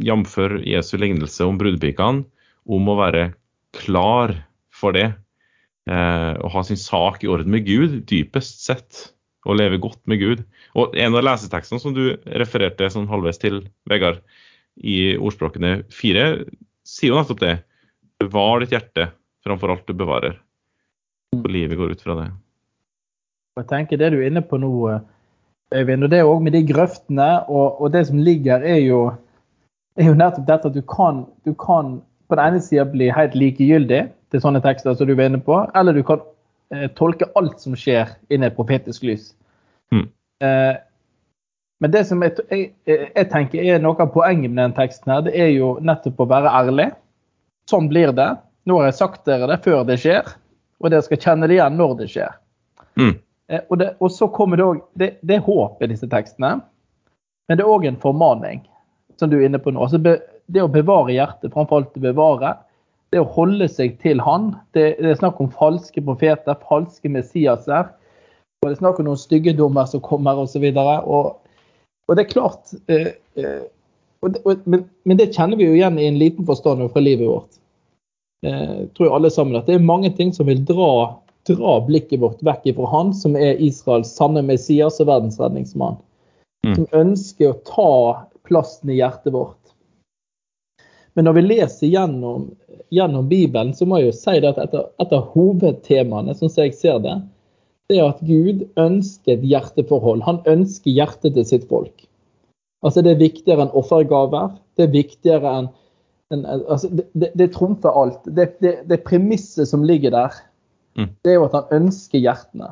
jf. 0.00 0.36
Jesu 0.64 0.96
lignelse 0.98 1.44
om 1.44 1.58
brudepikene, 1.60 2.24
om 2.64 2.88
å 2.88 2.98
være 2.98 3.32
klar 3.76 4.34
for 4.72 4.96
det. 4.96 5.12
Eh, 5.90 6.32
å 6.38 6.48
ha 6.52 6.62
sin 6.62 6.78
sak 6.78 7.24
i 7.24 7.30
orden 7.30 7.50
med 7.50 7.66
Gud, 7.66 8.02
dypest 8.06 8.62
sett. 8.64 9.08
Å 9.42 9.56
leve 9.58 9.80
godt 9.82 9.98
med 10.06 10.20
Gud. 10.22 10.44
Og 10.78 10.94
en 10.94 11.16
av 11.18 11.24
lesetekstene 11.26 11.82
som 11.82 11.94
du 11.96 12.14
refererte 12.38 12.86
sånn 12.94 13.10
halvveis 13.10 13.40
til, 13.42 13.64
Vegard, 13.90 14.20
i 14.78 15.16
ordspråkene 15.18 15.82
fire, 15.92 16.44
sier 16.86 17.10
jo 17.10 17.18
nettopp 17.18 17.42
det. 17.42 17.56
Bevar 18.22 18.62
ditt 18.62 18.72
hjerte 18.72 19.10
framfor 19.42 19.74
alt 19.74 19.88
du 19.90 19.98
bevarer. 19.98 20.38
Og 21.34 21.50
livet 21.50 21.80
går 21.80 21.96
ut 21.96 22.04
fra 22.04 22.14
det. 22.20 22.28
Jeg 23.58 23.68
tenker 23.68 23.98
Det 24.00 24.12
du 24.14 24.20
er 24.20 24.30
inne 24.30 24.44
på 24.46 24.56
nå, 24.62 24.70
Øyvind, 25.72 26.04
og 26.04 26.10
det 26.12 26.20
òg 26.20 26.40
med 26.44 26.52
de 26.52 26.60
grøftene 26.68 27.28
og, 27.48 27.80
og, 27.80 27.92
det 27.94 28.04
som 28.10 28.18
ligger, 28.20 28.60
er 28.60 28.82
jo 28.84 28.98
er 30.00 30.08
jo 30.08 30.16
nettopp 30.16 30.46
dette 30.48 30.70
at 30.70 30.76
du 30.76 30.82
kan, 30.88 31.24
du 31.44 31.52
kan 31.58 31.98
på 32.28 32.38
den 32.38 32.52
ene 32.52 32.62
sida 32.64 32.86
bli 32.88 33.10
helt 33.12 33.34
likegyldig 33.36 34.06
til 34.32 34.42
sånne 34.42 34.62
tekster 34.64 34.96
som 34.96 35.08
du 35.08 35.14
var 35.18 35.28
inne 35.28 35.42
på, 35.44 35.58
eller 35.76 35.96
du 35.96 36.02
kan 36.06 36.22
eh, 36.72 36.88
tolke 36.96 37.28
alt 37.38 37.60
som 37.60 37.76
skjer, 37.76 38.14
inn 38.32 38.44
i 38.44 38.48
et 38.48 38.56
profetisk 38.56 39.04
lys. 39.04 39.32
Mm. 39.92 40.06
Eh, 40.46 40.74
men 41.82 41.92
det 41.92 42.04
som 42.08 42.22
jeg, 42.22 42.38
jeg, 42.48 42.70
jeg, 42.86 43.26
tenker 43.32 43.60
er 43.66 43.82
noe 43.82 43.98
av 44.00 44.12
poenget 44.14 44.52
med 44.52 44.62
den 44.62 44.76
teksten, 44.78 45.12
her, 45.12 45.26
det 45.26 45.34
er 45.36 45.50
jo 45.50 45.74
nettopp 45.82 46.22
å 46.22 46.28
være 46.30 46.54
ærlig. 46.62 46.88
Sånn 47.68 47.90
blir 47.90 48.14
det. 48.16 48.30
Nå 48.70 48.78
har 48.78 48.88
jeg 48.88 49.00
sagt 49.00 49.26
dere 49.26 49.50
det 49.50 49.60
før 49.64 49.82
det 49.88 49.98
skjer, 50.00 50.28
og 50.80 50.92
dere 50.92 51.04
skal 51.04 51.20
kjenne 51.20 51.50
det 51.50 51.58
igjen 51.58 51.76
når 51.76 51.96
det 52.00 52.08
skjer. 52.14 52.36
Mm. 52.96 53.14
Eh, 53.52 53.64
og, 53.68 53.78
det, 53.82 53.92
og, 53.98 54.08
så 54.14 54.30
kommer 54.32 54.56
det 54.56 54.68
òg 54.70 54.82
det, 54.96 55.16
det, 55.20 55.36
er 55.36 55.46
håp 55.46 55.82
i 55.82 55.90
disse 55.92 56.08
tekstene, 56.08 56.56
men 57.50 57.58
det 57.58 57.66
er 57.66 57.74
òg 57.74 57.88
en 57.90 58.00
formaning 58.00 58.62
som 59.20 59.30
du 59.30 59.38
er 59.38 59.48
inne 59.48 59.60
på 59.62 59.72
nå. 59.72 59.82
Altså 59.84 60.00
det 60.02 60.62
å 60.62 60.70
bevare 60.70 61.14
hjertet, 61.14 61.52
framfor 61.54 61.82
alt 61.82 61.98
å 61.98 62.04
bevare. 62.04 62.54
Det 63.12 63.20
å 63.20 63.28
holde 63.34 63.68
seg 63.68 63.98
til 64.02 64.22
Han. 64.24 64.54
Det, 64.76 64.94
det 65.00 65.10
er 65.10 65.20
snakk 65.20 65.40
om 65.42 65.50
falske 65.52 66.02
profeter, 66.04 66.56
falske 66.68 67.10
Messiaser. 67.12 67.90
Og 68.62 68.68
det 68.68 68.76
er 68.76 68.80
snakk 68.80 69.00
om 69.02 69.10
noen 69.10 69.20
styggedommer 69.20 69.88
som 69.90 70.02
kommer 70.04 70.40
osv. 70.40 70.64
Og, 70.70 71.08
og, 71.18 71.64
og 72.08 72.16
det 72.16 72.24
er 72.24 72.32
klart 72.32 72.76
eh, 72.86 73.12
eh, 73.36 73.62
og, 74.22 74.38
men, 74.64 74.84
men, 75.02 75.18
det 75.18 75.32
kjenner 75.34 75.58
vi 75.58 75.66
jo 75.66 75.74
igjen 75.74 75.98
i 75.98 76.06
en 76.06 76.20
liten 76.20 76.46
forstand 76.46 76.84
fra 76.94 77.02
livet 77.02 77.26
vårt. 77.26 77.58
Eh, 78.46 78.86
tror 78.94 79.08
jeg 79.08 79.14
alle 79.14 79.30
sammen 79.30 79.58
at 79.58 79.66
Det 79.66 79.76
er 79.76 79.84
mange 79.86 80.10
ting 80.14 80.32
som 80.34 80.48
vil 80.50 80.62
dra, 80.66 81.18
dra 81.46 81.74
blikket 81.86 82.22
vårt 82.22 82.42
vekk 82.42 82.70
fra 82.78 82.90
Han 82.94 83.12
som 83.14 83.36
er 83.38 83.60
Israels 83.62 84.14
sanne 84.14 84.44
Messias 84.46 85.00
og 85.02 85.10
verdensredningsmann. 85.10 85.98
Mm. 86.66 86.74
Som 86.76 86.86
ønsker 86.94 87.50
å 87.50 87.60
ta 87.66 87.92
plassen 88.52 88.92
i 88.92 89.00
hjertet 89.00 89.32
vårt. 89.32 89.72
Men 91.16 91.28
når 91.28 91.36
vi 91.36 91.42
leser 91.44 91.90
gjennom, 91.92 92.46
gjennom 92.92 93.28
Bibelen, 93.28 93.72
så 93.76 93.88
må 93.88 94.00
jeg 94.00 94.10
jo 94.10 94.16
si 94.16 94.38
at 94.38 94.60
et 94.60 94.76
av, 94.76 94.88
et 95.00 95.12
av 95.12 95.28
hovedtemaene, 95.34 96.36
sånn 96.36 96.52
som 96.52 96.64
jeg 96.64 96.76
ser 96.76 97.02
det, 97.04 97.18
det 97.90 97.98
er 97.98 98.08
at 98.08 98.22
Gud 98.24 98.64
ønsker 98.80 99.34
et 99.34 99.44
hjerteforhold. 99.44 100.24
Han 100.24 100.40
ønsker 100.48 100.92
hjertet 100.92 101.36
til 101.36 101.48
sitt 101.48 101.68
folk. 101.68 102.06
Altså 102.82 103.02
Det 103.04 103.12
er 103.12 103.20
viktigere 103.20 103.66
enn 103.66 103.76
offergaver. 103.78 104.56
Det 104.76 104.86
er 104.86 104.94
viktigere 104.96 105.56
enn 105.58 105.72
en, 106.32 106.46
altså 106.48 106.88
det, 106.88 107.10
det, 107.12 107.28
det, 107.36 107.50
trumfer 107.52 107.92
alt. 107.92 108.22
Det, 108.24 108.54
det, 108.64 108.72
det 108.88 109.02
premisset 109.04 109.68
som 109.68 109.84
ligger 109.84 110.14
der, 110.14 110.38
mm. 110.96 111.10
det 111.20 111.34
er 111.34 111.36
jo 111.36 111.48
at 111.50 111.58
han 111.58 111.74
ønsker 111.82 112.22
hjertene. 112.24 112.70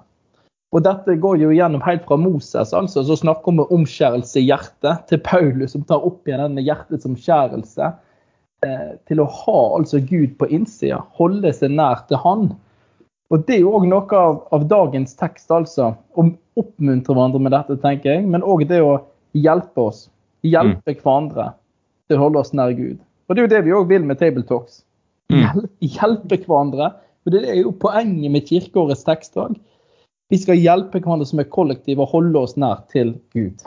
Og 0.70 0.84
dette 0.86 1.16
går 1.18 1.40
jo 1.42 1.50
gjennom 1.50 1.82
helt 1.82 2.04
fra 2.06 2.16
Moses, 2.20 2.70
altså, 2.76 3.02
så 3.02 3.16
snakker 3.18 3.50
om 3.50 3.64
omskjærelse 3.74 4.38
i 4.38 4.46
hjertet, 4.46 5.06
til 5.10 5.18
Paulus 5.26 5.74
som 5.74 5.82
tar 5.86 6.04
opp 6.06 6.28
igjen 6.28 6.44
denne 6.44 6.62
hjertets 6.62 7.08
omskjærelse. 7.08 7.88
Eh, 8.66 8.90
til 9.08 9.22
å 9.22 9.26
ha 9.26 9.60
altså 9.78 9.98
Gud 10.04 10.36
på 10.38 10.46
innsida, 10.52 11.00
holde 11.16 11.50
seg 11.56 11.72
nær 11.74 12.04
til 12.10 12.20
Han. 12.22 12.50
Og 13.30 13.46
Det 13.46 13.56
er 13.56 13.62
jo 13.64 13.72
òg 13.78 13.86
noe 13.88 14.18
av, 14.18 14.40
av, 14.52 14.66
dagens 14.70 15.14
tekst, 15.18 15.50
altså. 15.54 15.94
Å 16.14 16.26
oppmuntre 16.60 17.14
hverandre 17.14 17.40
med 17.42 17.54
dette, 17.54 17.78
tenker 17.82 18.14
jeg. 18.16 18.26
Men 18.28 18.44
òg 18.46 18.66
det 18.68 18.82
å 18.84 18.98
hjelpe 19.38 19.86
oss. 19.90 20.08
Hjelpe 20.46 20.94
mm. 20.94 21.00
hverandre 21.02 21.46
til 22.10 22.18
å 22.18 22.24
holde 22.26 22.42
oss 22.42 22.54
nær 22.54 22.74
Gud. 22.76 22.98
Og 23.26 23.34
Det 23.34 23.42
er 23.42 23.46
jo 23.46 23.52
det 23.54 23.64
vi 23.66 23.74
òg 23.78 23.90
vil 23.90 24.06
med 24.06 24.18
Tabletalks. 24.20 24.82
Mm. 25.32 25.66
Hjelpe 25.96 26.40
hverandre. 26.42 26.92
Og 27.24 27.34
Det 27.34 27.42
er 27.46 27.60
jo 27.62 27.74
poenget 27.80 28.34
med 28.34 28.46
kirkeårets 28.50 29.06
tekst 29.06 29.38
òg. 29.38 29.54
Vi 30.30 30.38
skal 30.38 30.60
hjelpe 30.62 31.00
hverandre 31.02 31.26
som 31.26 31.42
er 31.42 31.50
kollektiv 31.50 32.00
og 32.02 32.12
holde 32.14 32.38
oss 32.38 32.56
nær 32.60 32.84
til 32.92 33.16
Gud. 33.34 33.64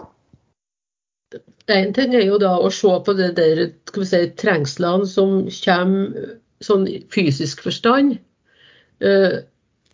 En 1.71 1.93
ting 1.95 2.13
er 2.15 2.25
jo 2.27 2.37
da 2.39 2.55
å 2.59 2.69
se 2.73 2.91
på 3.05 3.15
det 3.17 3.33
der 3.39 3.65
si, 4.03 4.21
trengslene 4.39 5.07
som 5.07 5.43
kommer 5.63 6.37
sånn 6.63 6.85
fysisk 7.11 7.63
forstand. 7.65 8.17
Eh, 9.03 9.41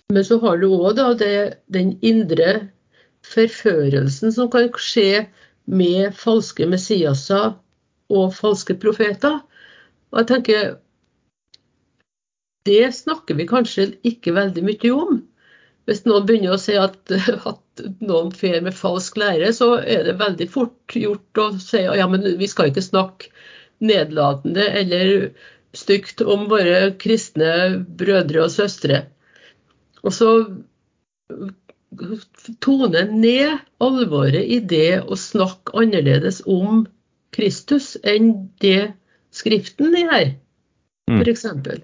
men 0.10 0.26
så 0.26 0.40
har 0.42 0.58
du 0.62 0.70
òg 0.74 0.98
den 1.74 1.96
indre 2.06 2.70
forførelsen 3.26 4.34
som 4.34 4.50
kan 4.50 4.70
skje 4.82 5.26
med 5.70 6.16
falske 6.18 6.66
Messiaser 6.70 7.54
og 8.10 8.34
falske 8.34 8.78
profeter. 8.82 9.42
Og 10.12 10.22
jeg 10.22 10.30
tenker 10.34 10.78
Det 12.66 12.94
snakker 12.94 13.38
vi 13.38 13.48
kanskje 13.48 13.86
ikke 14.06 14.34
veldig 14.36 14.64
mye 14.66 14.90
om. 14.94 15.22
Hvis 15.90 16.04
noen 16.06 16.26
begynner 16.30 16.54
å 16.54 16.62
si 16.62 16.76
at, 16.78 16.98
at 17.52 17.84
noen 18.06 18.30
fer 18.36 18.60
med 18.66 18.78
falsk 18.78 19.18
lære, 19.18 19.52
så 19.58 19.76
er 19.82 20.06
det 20.06 20.20
veldig 20.20 20.50
fort 20.54 20.96
gjort 20.96 21.42
å 21.42 21.48
si 21.62 21.82
ja, 21.82 22.06
men 22.10 22.28
vi 22.40 22.50
skal 22.50 22.70
ikke 22.70 22.86
snakke 22.86 23.32
nedlatende 23.80 24.66
eller 24.82 25.14
stygt 25.78 26.22
om 26.22 26.48
våre 26.52 26.92
kristne 27.02 27.80
brødre 28.00 28.44
og 28.46 28.54
søstre. 28.54 29.04
Og 30.04 30.14
så 30.16 30.30
tone 32.64 33.04
ned 33.10 33.58
alvoret 33.84 34.46
i 34.46 34.60
det 34.62 35.02
å 35.02 35.18
snakke 35.20 35.78
annerledes 35.82 36.42
om 36.50 36.86
Kristus 37.36 37.96
enn 38.08 38.34
det 38.64 38.92
Skriften 39.30 39.94
er 39.94 40.08
her, 40.10 40.30
f.eks. 41.20 41.44
Mm. 41.46 41.84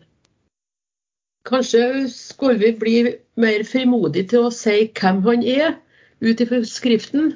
Kanskje 1.46 2.10
skulle 2.10 2.60
vi 2.60 2.72
bli 2.80 2.96
mer 3.38 3.66
frimodige 3.68 4.32
til 4.34 4.48
å 4.48 4.54
si 4.54 4.88
hvem 4.98 5.22
han 5.28 5.44
er, 5.46 5.75
ut 6.25 6.42
ifra 6.42 6.62
Skriften. 6.66 7.36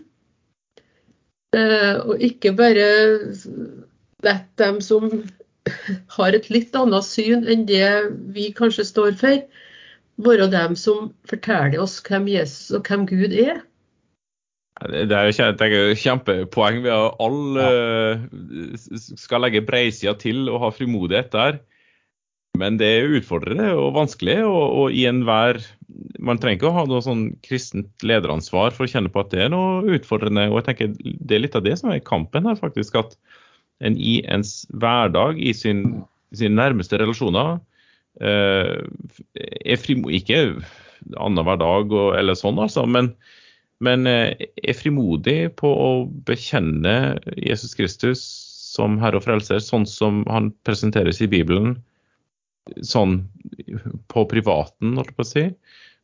Eh, 1.58 1.96
og 2.06 2.22
ikke 2.22 2.54
bare 2.58 2.88
la 4.26 4.36
dem 4.62 4.80
som 4.82 5.10
har 6.18 6.36
et 6.36 6.50
litt 6.54 6.76
annet 6.78 7.06
syn 7.06 7.46
enn 7.50 7.66
det 7.70 7.90
vi 8.36 8.50
kanskje 8.56 8.88
står 8.90 9.18
for, 9.20 9.42
være 10.20 10.50
dem 10.52 10.76
som 10.76 11.12
forteller 11.30 11.80
oss 11.82 12.00
hvem 12.06 12.28
Jesus 12.30 12.74
og 12.76 12.90
hvem 12.90 13.06
Gud 13.10 13.34
er. 13.34 13.62
Det 14.80 15.12
er 15.12 15.28
jo 15.28 15.44
et 15.44 16.00
kjempepoeng. 16.00 16.84
Vi 16.86 16.92
har 16.92 17.16
alle 17.20 17.66
ja. 17.68 19.00
skal 19.20 19.44
legge 19.44 19.66
breisida 19.68 20.14
til 20.16 20.48
og 20.48 20.62
ha 20.64 20.70
frimodighet 20.72 21.34
der. 21.34 21.60
Men 22.58 22.80
det 22.80 22.88
er 22.88 23.18
utfordrende 23.20 23.70
og 23.78 23.94
vanskelig. 23.98 24.40
Og, 24.48 24.64
og 24.84 24.96
i 24.96 25.06
enhver 25.10 25.62
Man 26.22 26.40
trenger 26.42 26.60
ikke 26.60 26.70
å 26.70 26.76
ha 26.76 26.86
noe 26.90 27.02
sånn 27.04 27.24
kristent 27.46 28.04
lederansvar 28.06 28.74
for 28.76 28.86
å 28.86 28.92
kjenne 28.92 29.12
på 29.14 29.22
at 29.24 29.32
det 29.34 29.46
er 29.46 29.54
noe 29.54 29.96
utfordrende. 29.98 30.50
Og 30.52 30.60
jeg 30.60 30.68
tenker 30.70 30.94
det 31.00 31.38
er 31.38 31.44
litt 31.46 31.58
av 31.58 31.66
det 31.66 31.78
som 31.80 31.94
er 31.94 32.04
kampen 32.06 32.50
her, 32.50 32.60
faktisk. 32.60 32.98
At 33.00 33.16
en 33.86 33.96
i 33.96 34.20
ens 34.28 34.64
hverdag, 34.76 35.40
i 35.40 35.54
sin, 35.56 36.04
sine 36.36 36.60
nærmeste 36.60 37.00
relasjoner, 37.00 37.58
eh, 38.22 38.78
er 39.40 39.80
frimodig 39.80 40.24
Ikke 40.24 40.40
annenhver 41.16 41.60
dag 41.60 41.94
og, 41.96 42.10
eller 42.20 42.36
sånn, 42.36 42.60
altså, 42.60 42.84
men, 42.84 43.14
men 43.86 44.08
eh, 44.10 44.36
er 44.60 44.76
frimodig 44.76 45.54
på 45.60 45.70
å 45.72 45.92
bekjenne 46.28 47.16
Jesus 47.40 47.78
Kristus 47.78 48.24
som 48.70 49.00
Herre 49.02 49.22
og 49.22 49.26
Frelser, 49.26 49.62
sånn 49.64 49.88
som 49.90 50.26
han 50.30 50.52
presenteres 50.68 51.22
i 51.24 51.30
Bibelen 51.32 51.78
sånn 52.86 53.22
på 54.12 54.26
privaten, 54.30 54.96
holdt 54.98 55.12
jeg 55.12 55.18
på 55.18 55.26
å 55.26 55.30
si. 55.30 55.46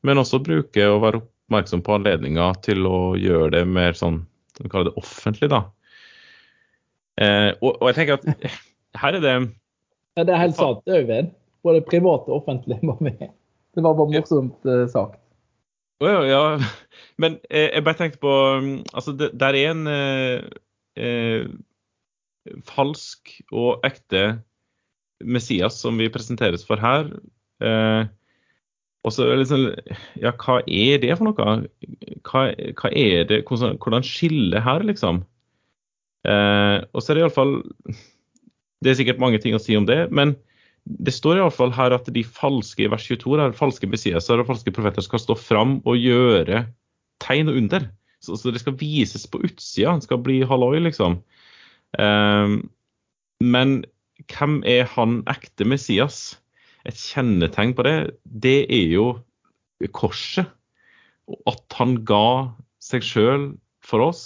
Men 0.06 0.22
også 0.22 0.42
bruke 0.44 0.90
og 0.92 1.02
være 1.04 1.22
oppmerksom 1.22 1.84
på 1.86 1.98
anledninger 1.98 2.60
til 2.66 2.88
å 2.90 3.00
gjøre 3.20 3.52
det 3.58 3.64
mer 3.70 3.98
sånn, 3.98 4.24
vi 4.62 4.72
kaller 4.72 4.92
det 4.92 5.02
offentlig, 5.02 5.50
da. 5.54 5.66
Eh, 7.22 7.52
og, 7.62 7.76
og, 7.80 7.90
jeg 7.90 7.98
tenker 8.00 8.18
at 8.20 8.58
her 9.02 9.18
er 9.18 9.24
det 9.24 9.36
Ja, 10.16 10.24
det 10.24 10.34
er 10.34 10.42
helt 10.42 10.58
sant, 10.60 10.84
Øyvind. 10.88 11.32
Både 11.66 11.82
privat 11.86 12.28
og 12.30 12.42
offentlig 12.42 12.78
må 12.86 12.98
vi. 13.00 13.14
Det 13.76 13.84
var 13.84 13.96
bare 13.98 14.12
morsomt 14.14 14.68
uh, 14.68 14.86
sagt. 14.92 15.20
Å 16.04 16.10
ja, 16.12 16.20
ja. 16.28 16.42
Men 17.22 17.38
eh, 17.48 17.70
jeg 17.72 17.86
bare 17.86 18.00
tenkte 18.00 18.22
på 18.24 18.34
Altså, 18.92 19.16
det, 19.16 19.32
der 19.40 19.56
er 19.56 19.72
en 19.72 19.88
eh, 19.92 20.50
eh 21.00 21.48
falsk 22.68 23.32
og 23.50 23.82
ekte 23.88 24.36
Messias 25.24 25.80
som 25.80 25.98
vi 26.00 26.12
presenteres 26.12 26.66
for 26.68 26.82
her. 26.82 27.08
Eh, 27.64 28.08
og 29.06 29.14
så 29.14 29.28
liksom, 29.38 29.70
Ja, 30.22 30.34
hva 30.34 30.60
er 30.66 31.00
det 31.04 31.14
for 31.18 31.30
noe? 31.30 31.56
Hva, 32.26 32.48
hva 32.52 32.92
er 32.92 33.28
det, 33.30 33.44
hvordan, 33.48 33.78
hvordan 33.78 34.04
her, 34.66 34.84
liksom? 34.84 35.24
Eh, 36.26 36.80
og 36.92 37.04
så 37.04 37.12
er 37.12 37.20
det 37.20 37.22
iallfall 37.22 37.60
Det 38.82 38.92
er 38.92 38.98
sikkert 38.98 39.22
mange 39.22 39.38
ting 39.42 39.54
å 39.56 39.62
si 39.62 39.76
om 39.78 39.86
det, 39.86 40.08
men 40.12 40.34
det 40.86 41.14
står 41.16 41.40
iallfall 41.40 41.72
her 41.74 41.96
at 41.96 42.10
de 42.14 42.22
falske 42.22 42.86
i 42.86 42.90
vers 42.92 43.06
22 43.08 43.40
er 43.42 43.56
falske 43.58 43.88
Messiaser 43.90 44.42
og 44.42 44.50
falske 44.50 44.74
profeter 44.74 45.02
skal 45.02 45.22
stå 45.22 45.38
fram 45.40 45.80
og 45.82 45.98
gjøre 45.98 46.68
tegn 47.24 47.50
og 47.50 47.58
under. 47.58 47.88
Så, 48.22 48.38
så 48.38 48.54
det 48.54 48.62
skal 48.62 48.78
vises 48.78 49.26
på 49.30 49.42
utsida, 49.46 49.96
det 49.98 50.06
skal 50.06 50.22
bli 50.22 50.44
halloi, 50.46 50.78
liksom. 50.86 51.18
Eh, 51.98 52.54
men 53.42 53.74
hvem 54.24 54.62
er 54.68 54.88
han 54.96 55.22
ekte 55.32 55.68
Messias? 55.68 56.38
Et 56.86 56.98
kjennetegn 56.98 57.74
på 57.76 57.86
det, 57.88 57.96
det 58.24 58.60
er 58.70 58.90
jo 58.94 59.08
korset. 59.96 60.50
At 61.50 61.78
han 61.80 61.98
ga 62.06 62.54
seg 62.84 63.06
sjøl 63.06 63.48
for 63.86 64.06
oss. 64.06 64.26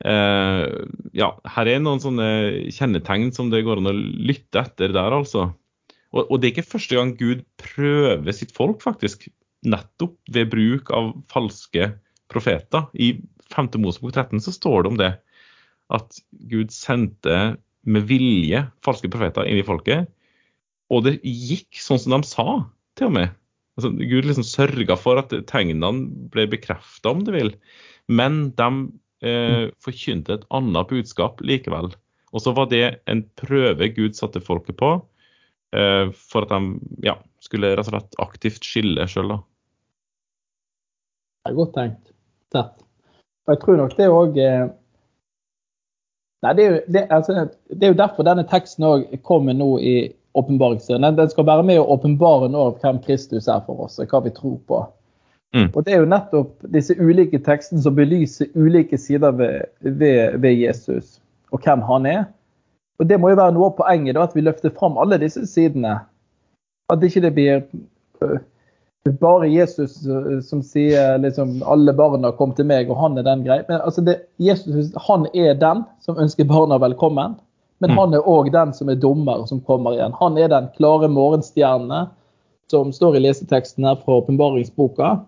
Eh, 0.00 0.66
ja, 1.12 1.28
her 1.54 1.68
er 1.68 1.82
noen 1.82 2.00
sånne 2.00 2.28
kjennetegn 2.72 3.34
som 3.36 3.50
det 3.52 3.66
går 3.66 3.82
an 3.82 3.92
å 3.92 3.96
lytte 3.96 4.62
etter 4.64 4.94
der, 4.96 5.12
altså. 5.12 5.50
Og, 6.10 6.24
og, 6.24 6.38
det 6.40 6.48
er 6.48 6.54
ikke 6.54 6.72
første 6.72 6.96
gang 6.96 7.12
Gud 7.18 7.44
prøver 7.60 8.34
sitt 8.34 8.54
folk, 8.56 8.80
faktisk. 8.82 9.28
Nettopp 9.68 10.16
ved 10.32 10.48
bruk 10.54 10.90
av 10.96 11.12
falske 11.30 11.92
profeter. 12.32 12.88
I 12.96 13.18
5. 13.52 13.74
Mosebok 13.82 14.14
13 14.14 14.40
så 14.42 14.54
står 14.56 14.82
det 14.82 14.90
om 14.94 15.00
det. 15.00 15.12
At 15.92 16.18
Gud 16.50 16.72
sendte 16.74 17.36
med 17.88 18.06
vilje 18.08 18.64
falske 18.84 19.10
profeter 19.12 19.48
inn 19.48 19.60
i 19.60 19.66
folket. 19.66 20.08
Og 20.90 21.04
det 21.06 21.18
gikk 21.22 21.78
sånn 21.80 22.00
som 22.02 22.16
de 22.16 22.28
sa, 22.28 22.46
til 22.98 23.10
og 23.10 23.16
med. 23.16 23.36
Altså, 23.78 23.92
Gud 23.94 24.26
liksom 24.26 24.46
sørga 24.46 24.96
for 24.98 25.20
at 25.20 25.32
tegnene 25.48 26.08
ble 26.32 26.48
bekrefta, 26.50 27.12
om 27.12 27.22
du 27.24 27.32
vil. 27.34 27.54
Men 28.10 28.50
de 28.58 28.68
eh, 29.24 29.70
forkynte 29.82 30.36
et 30.36 30.48
annet 30.56 30.90
budskap 30.90 31.40
likevel. 31.46 31.92
Og 32.34 32.44
så 32.44 32.54
var 32.54 32.68
det 32.70 33.00
en 33.10 33.22
prøve 33.38 33.90
Gud 33.94 34.18
satte 34.18 34.42
folket 34.42 34.78
på, 34.80 34.92
eh, 35.76 36.10
for 36.12 36.46
at 36.46 36.52
de 36.52 37.06
ja, 37.06 37.16
skulle 37.42 37.72
rett 37.72 37.86
og 37.86 37.94
slett 37.94 38.20
aktivt 38.22 38.66
skille 38.66 39.06
sjøl, 39.10 39.36
da. 39.36 39.40
Det 41.40 41.54
er 41.54 41.56
godt 41.56 41.74
tenkt. 41.78 42.12
Tett. 42.52 42.84
Og 43.46 43.54
jeg 43.54 43.62
tror 43.62 43.78
nok 43.80 43.96
det 43.96 44.10
òg 44.12 44.36
Nei, 46.40 46.54
det 46.56 46.64
er, 46.64 46.70
jo, 46.70 46.80
det, 46.88 47.02
altså, 47.12 47.48
det 47.68 47.84
er 47.84 47.92
jo 47.92 47.98
derfor 47.98 48.24
denne 48.24 48.46
teksten 48.48 48.86
òg 48.88 49.04
kommer 49.28 49.56
nå 49.56 49.74
i 49.84 49.94
åpenbaringen. 50.38 51.16
Den 51.16 51.30
skal 51.32 51.46
være 51.46 51.66
med 51.68 51.80
å 51.80 51.88
åpenbare 51.96 52.48
nå 52.52 52.70
hvem 52.80 53.00
Kristus 53.04 53.48
er 53.50 53.60
for 53.66 53.86
oss, 53.86 53.98
og 54.00 54.08
hva 54.08 54.22
vi 54.24 54.32
tror 54.36 54.56
på. 54.70 54.80
Mm. 55.54 55.68
Og 55.74 55.84
Det 55.84 55.92
er 55.92 56.04
jo 56.04 56.10
nettopp 56.10 56.68
disse 56.72 56.94
ulike 56.94 57.40
tekstene 57.42 57.82
som 57.82 57.96
belyser 57.96 58.52
ulike 58.54 58.98
sider 58.98 59.34
ved, 59.34 59.66
ved, 59.80 60.38
ved, 60.38 60.54
Jesus, 60.54 61.18
og 61.50 61.60
hvem 61.64 61.82
han 61.88 62.06
er. 62.06 62.22
Og 63.00 63.08
Det 63.08 63.18
må 63.20 63.32
jo 63.32 63.40
være 63.40 63.56
noe 63.56 63.72
av 63.72 63.76
poenget, 63.80 64.14
da, 64.14 64.24
at 64.28 64.36
vi 64.36 64.44
løfter 64.46 64.72
fram 64.76 64.98
alle 65.00 65.18
disse 65.18 65.42
sidene. 65.50 65.98
At 66.92 67.02
ikke 67.02 67.24
det 67.26 67.34
blir 67.34 67.62
bare 69.08 69.48
Jesus 69.48 70.06
eh, 70.06 70.40
som 70.40 70.62
sier 70.62 71.18
liksom 71.18 71.62
alle 71.62 71.92
barna 71.96 72.32
kom 72.36 72.52
til 72.56 72.68
meg, 72.68 72.90
og 72.90 72.98
han 73.00 73.18
er 73.18 73.24
den 73.24 73.44
greia. 73.46 73.64
Men 73.68 73.80
altså 73.80 74.04
det, 74.04 74.18
Jesus 74.38 74.92
han 75.08 75.26
er 75.34 75.54
den 75.54 75.84
som 76.04 76.20
ønsker 76.20 76.48
barna 76.48 76.78
velkommen. 76.78 77.38
Men 77.80 77.90
Mm. 77.90 77.96
han 77.98 78.14
er 78.14 78.28
òg 78.28 78.52
den 78.52 78.72
som 78.74 78.88
er 78.88 78.94
dommer, 79.00 79.46
som 79.46 79.60
kommer 79.60 79.94
igjen. 79.96 80.12
Han 80.20 80.36
er 80.38 80.48
den 80.48 80.68
klare 80.76 81.08
morgenstjerne 81.08 82.08
som 82.70 82.92
står 82.92 83.16
i 83.16 83.20
leseteksten 83.24 83.84
her 83.84 83.96
fra 83.96 84.20
åpenbaringsboka. 84.20 85.20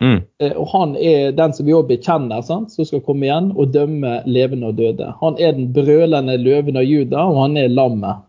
Mm. 0.00 0.22
Eh, 0.38 0.52
Og 0.56 0.68
han 0.68 0.94
er 0.96 1.32
den 1.32 1.52
som 1.52 1.66
vi 1.66 1.72
òg 1.72 1.88
bekjenner, 1.88 2.42
sant? 2.42 2.70
som 2.70 2.84
skal 2.84 3.00
komme 3.00 3.26
igjen 3.26 3.50
og 3.56 3.72
dømme 3.72 4.22
levende 4.24 4.68
og 4.68 4.76
døde. 4.76 5.14
Han 5.20 5.34
er 5.40 5.52
den 5.52 5.72
brølende 5.72 6.36
løven 6.38 6.76
av 6.76 6.84
Juda, 6.84 7.26
og 7.26 7.42
han 7.42 7.56
er 7.56 7.68
lammet. 7.68 8.22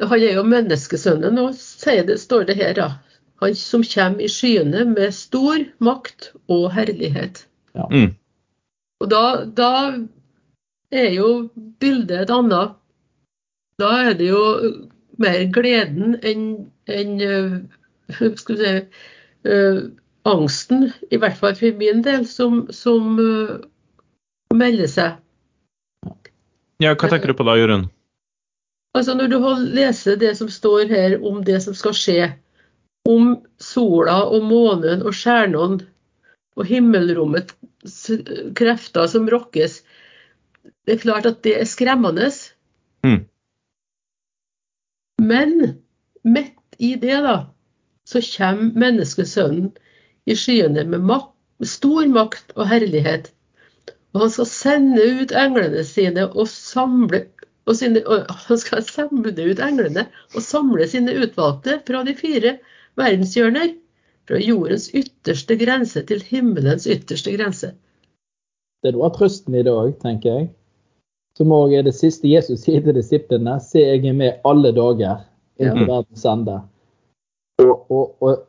Han 0.00 0.18
er 0.18 0.34
jo 0.38 0.42
menneskesønnen, 0.42 1.52
sier 1.52 2.16
står 2.16 2.46
det 2.46 2.56
her, 2.56 2.72
da. 2.74 2.88
Han 3.40 3.54
som 3.54 3.84
kommer 3.86 4.24
i 4.24 4.28
skyene 4.28 4.84
med 4.90 5.14
stor 5.14 5.62
makt 5.84 6.32
og 6.50 6.72
herlighet. 6.74 7.44
Mm. 7.74 8.16
Og 9.00 9.10
da, 9.12 9.24
da 9.46 9.72
er 10.90 11.10
jo 11.14 11.28
bildet 11.78 12.24
et 12.24 12.32
annet. 12.34 12.74
Da 13.78 13.92
er 14.08 14.16
det 14.18 14.32
jo 14.32 14.42
mer 15.22 15.44
gleden 15.54 16.18
enn 16.26 16.48
enn, 16.88 17.20
øh, 17.20 17.52
skal 18.40 18.56
vi 18.56 18.64
si, 18.64 18.74
øh, 19.44 19.82
angsten, 20.24 20.92
i 21.10 21.16
hvert 21.16 21.36
fall 21.36 21.56
for 21.56 21.78
min 21.78 22.04
del, 22.04 22.26
som, 22.26 22.66
som 22.72 23.18
øh, 23.20 23.60
melder 24.54 24.86
seg. 24.86 25.16
Ja, 26.80 26.94
hva 26.94 27.10
tenker 27.10 27.30
du 27.30 27.36
på 27.36 27.46
da, 27.46 27.56
Jørund? 27.58 27.88
Altså 28.94 29.14
Når 29.14 29.26
du 29.30 29.38
leser 29.74 30.16
det 30.16 30.36
som 30.36 30.48
står 30.48 30.88
her 30.88 31.18
om 31.26 31.42
det 31.44 31.62
som 31.62 31.74
skal 31.74 31.94
skje, 31.94 32.32
om 33.08 33.30
sola 33.62 34.20
og 34.28 34.44
månen 34.48 35.04
og 35.06 35.16
stjernene 35.16 35.86
og 36.58 36.66
himmelrommets 36.68 38.08
krefter 38.58 39.08
som 39.10 39.28
rokkes, 39.30 39.80
det 40.84 40.96
er 40.96 41.02
klart 41.04 41.28
at 41.28 41.42
det 41.46 41.54
er 41.60 41.68
skremmende. 41.68 42.28
Mm. 43.06 43.20
Men 45.22 45.54
midt 46.24 46.78
i 46.78 46.94
det, 47.00 47.20
da, 47.24 47.36
så 48.08 48.22
kommer 48.34 48.74
menneskesønnen 48.84 49.72
i 50.28 50.36
skyene 50.36 50.84
med, 50.84 51.04
makt, 51.06 51.32
med 51.58 51.70
stor 51.70 52.06
makt 52.12 52.54
og 52.56 52.68
herlighet. 52.70 53.32
Og 54.14 54.24
han 54.24 54.32
skal 54.34 54.50
sende 54.50 55.04
ut 55.20 55.34
englene 55.36 55.84
sine 55.86 56.26
og 56.28 56.48
samle 56.50 57.26
og 57.68 57.76
sine, 57.76 58.00
og 58.08 58.30
Han 58.48 58.58
skal 58.60 58.84
samle 58.86 59.34
ut 59.36 59.60
englene 59.60 60.06
og 60.34 60.42
samle 60.44 60.86
sine 60.88 61.12
utvalgte 61.20 61.78
fra 61.86 62.00
de 62.06 62.14
fire 62.16 62.56
verdenshjørner. 62.98 63.74
Fra 64.28 64.36
jordens 64.44 64.90
ytterste 64.92 65.56
grense 65.56 66.02
til 66.04 66.20
himmelens 66.20 66.84
ytterste 66.86 67.32
grense. 67.32 67.70
Det 68.82 68.90
er 68.90 68.96
noe 68.98 69.08
av 69.08 69.14
trøsten 69.16 69.56
i 69.56 69.62
det 69.64 69.72
òg, 69.72 69.94
tenker 70.02 70.28
jeg. 70.34 70.48
Som 71.38 71.54
òg 71.54 71.72
er 71.78 71.86
det 71.86 71.94
siste 71.96 72.28
Jesus 72.28 72.66
sier 72.66 72.82
til 72.84 72.98
disiplene. 72.98 73.56
Se, 73.64 73.80
jeg 73.80 74.04
er 74.04 74.16
med 74.18 74.42
alle 74.48 74.74
dager 74.76 75.24
inntil 75.58 75.86
Ja. 75.86 75.88
verdens 75.94 76.24
ende. 76.28 76.58
Og, 77.62 77.86
og, 77.90 78.14
og, 78.22 78.44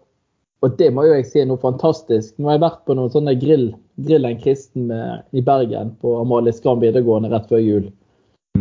og 0.62 0.76
det 0.78 0.90
må 0.94 1.06
jo 1.08 1.16
jeg 1.16 1.26
si 1.30 1.40
er 1.42 1.48
noe 1.50 1.62
fantastisk. 1.62 2.36
Nå 2.38 2.50
har 2.50 2.58
jeg 2.58 2.66
vært 2.66 2.84
på 2.86 2.98
noen 2.98 3.14
sånne 3.14 3.36
grill, 3.42 3.70
grill 4.06 4.28
en 4.28 4.42
kristen 4.42 4.90
med, 4.92 5.24
i 5.32 5.42
Bergen 5.42 5.96
på 6.02 6.18
Amalie 6.20 6.54
Skram 6.54 6.82
videregående 6.84 7.32
rett 7.32 7.48
før 7.50 7.64
jul. 7.64 7.88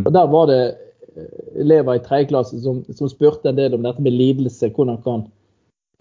Og 0.05 0.13
Der 0.15 0.31
var 0.31 0.47
det 0.49 0.61
eh, 1.17 1.61
elever 1.65 1.99
i 1.99 2.05
tredje 2.05 2.31
klasse 2.31 2.61
som, 2.63 2.81
som 2.95 3.11
spurte 3.11 3.51
en 3.51 3.59
del 3.59 3.75
om 3.75 3.83
dette 3.85 4.01
med 4.01 4.15
lidelse. 4.15 4.71
Hvordan, 4.71 5.01
kan, 5.03 5.27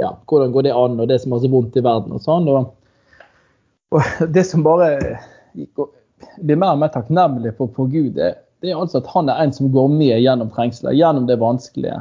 ja, 0.03 0.13
hvordan 0.31 0.53
går 0.55 0.69
det 0.69 0.75
an, 0.75 1.01
og 1.01 1.09
det 1.11 1.21
som 1.23 1.35
har 1.35 1.43
så 1.43 1.51
vondt 1.53 1.77
i 1.79 1.85
verden 1.85 2.15
og 2.15 2.23
sånn. 2.23 2.49
Og, 2.53 2.71
og 3.95 4.13
det 4.35 4.47
som 4.47 4.67
bare 4.67 4.93
blir 6.39 6.59
mer 6.59 6.77
og 6.77 6.85
mer 6.85 6.93
takknemlig 6.95 7.57
for, 7.59 7.73
for 7.75 7.91
Gud, 7.91 8.15
det, 8.19 8.35
det 8.63 8.73
er 8.73 8.79
altså 8.79 9.03
at 9.03 9.11
han 9.15 9.31
er 9.31 9.43
en 9.43 9.55
som 9.55 9.73
går 9.75 9.91
med 9.95 10.17
gjennom 10.17 10.53
trengsler, 10.55 10.97
gjennom 10.97 11.27
det 11.29 11.41
vanskelige. 11.43 12.01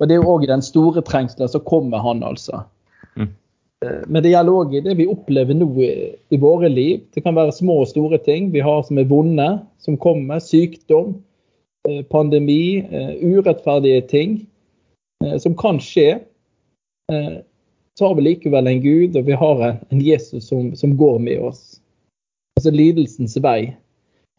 Og 0.00 0.08
det 0.08 0.16
er 0.16 0.22
jo 0.22 0.32
òg 0.32 0.46
i 0.46 0.52
den 0.52 0.64
store 0.64 1.02
trengselen 1.04 1.50
så 1.52 1.60
kommer 1.64 2.00
han, 2.04 2.22
altså. 2.24 2.62
Mm. 3.20 3.32
Eh, 3.84 4.04
Men 4.08 4.24
det 4.24 4.32
gjelder 4.32 4.60
òg 4.60 4.76
det 4.84 4.96
vi 4.96 5.08
opplever 5.08 5.56
nå 5.56 5.68
i, 5.84 5.90
i 6.32 6.40
våre 6.40 6.70
liv. 6.72 7.02
Det 7.12 7.24
kan 7.24 7.36
være 7.36 7.56
små 7.56 7.82
og 7.82 7.90
store 7.92 8.20
ting 8.24 8.48
vi 8.54 8.64
har 8.64 8.80
som 8.86 9.00
er 9.00 9.08
vonde, 9.08 9.50
som 9.84 9.98
kommer. 10.00 10.40
Sykdom, 10.40 11.18
eh, 11.88 12.00
pandemi, 12.08 12.80
eh, 12.80 13.12
urettferdige 13.20 14.06
ting 14.08 14.40
eh, 15.24 15.36
som 15.40 15.56
kan 15.56 15.80
skje. 15.84 16.22
Eh, 17.10 17.38
Så 17.98 18.06
har 18.08 18.14
vi 18.14 18.22
likevel 18.22 18.66
en 18.66 18.80
Gud, 18.80 19.16
og 19.18 19.26
vi 19.26 19.34
har 19.36 19.62
en, 19.90 20.00
Jesus 20.00 20.46
som, 20.48 20.70
som 20.76 20.96
går 20.96 21.18
med 21.18 21.40
oss. 21.42 21.80
Altså 22.56 22.70
lidelsens 22.72 23.34
vei. 23.42 23.74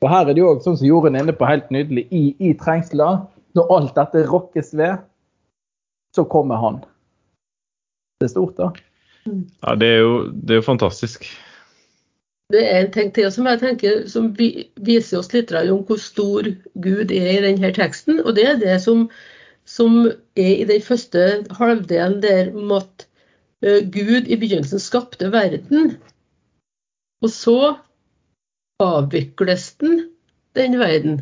Og 0.01 0.09
her 0.09 0.25
er 0.25 0.33
det 0.33 0.41
jo 0.41 0.47
også, 0.53 0.63
sånn 0.69 0.79
som 0.79 0.87
Jorunn 0.87 1.15
er 1.15 1.25
inne 1.25 1.35
på 1.37 1.45
helt 1.45 1.67
nydelig, 1.69 2.07
i, 2.09 2.23
i 2.39 2.53
trengsler, 2.57 3.19
når 3.53 3.73
alt 3.75 3.93
dette 3.99 4.23
rokkes 4.31 4.73
ved, 4.79 5.03
så 6.15 6.25
kommer 6.25 6.57
han. 6.63 6.79
Det 8.21 8.29
er 8.29 8.33
stort, 8.33 8.57
da. 8.57 8.71
Ja, 9.27 9.75
det 9.75 9.87
er 9.87 10.01
jo, 10.01 10.15
det 10.31 10.55
er 10.55 10.61
jo 10.63 10.69
fantastisk. 10.71 11.27
Det 12.51 12.63
er 12.65 12.81
en 12.85 12.91
ting 12.91 13.11
til 13.15 13.29
som 13.31 13.47
jeg 13.47 13.61
tenker 13.61 14.07
som 14.11 14.31
viser 14.35 15.19
oss 15.21 15.29
litt 15.35 15.53
om 15.55 15.83
hvor 15.87 15.99
stor 16.01 16.49
Gud 16.83 17.13
er 17.13 17.29
i 17.35 17.43
denne 17.45 17.71
teksten. 17.75 18.19
Og 18.25 18.35
det 18.35 18.47
er 18.47 18.57
det 18.63 18.79
som, 18.83 19.05
som 19.65 20.05
er 20.35 20.53
i 20.61 20.67
den 20.67 20.81
første 20.83 21.45
halvdelen 21.57 22.19
der 22.23 22.51
om 22.55 22.73
at 22.75 23.07
eh, 23.63 23.81
Gud 23.93 24.27
i 24.27 24.37
begynnelsen 24.37 24.81
skapte 24.81 25.31
verden. 25.31 25.95
Og 27.21 27.29
så 27.29 27.57
avvikles 28.81 29.73
den, 29.83 30.07
den 30.57 30.79
verden. 30.79 31.21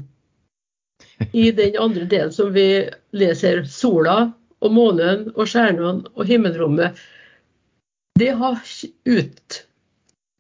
I 1.34 1.52
den 1.52 1.76
andre 1.80 2.08
delen 2.08 2.32
som 2.32 2.54
vi 2.56 2.88
leser 3.12 3.66
sola 3.68 4.32
og 4.60 4.76
månen 4.76 5.30
og 5.36 5.48
stjernene 5.48 6.08
og 6.16 6.28
himmelrommet. 6.28 7.00
Det 8.20 8.32
har 8.36 8.60
ut 9.08 9.64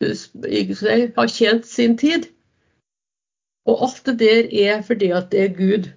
har 0.01 1.27
tjent 1.27 1.65
sin 1.65 1.97
tid. 1.97 2.27
Og 3.67 3.83
alt 3.83 4.05
det 4.05 4.19
der 4.19 4.49
er 4.49 4.81
fordi 4.81 5.11
at 5.11 5.31
det 5.31 5.43
er 5.43 5.55
Gud 5.55 5.89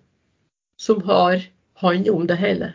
som 0.79 1.03
har 1.07 1.43
hånd 1.83 2.09
om 2.13 2.27
det 2.31 2.39
hele. 2.41 2.73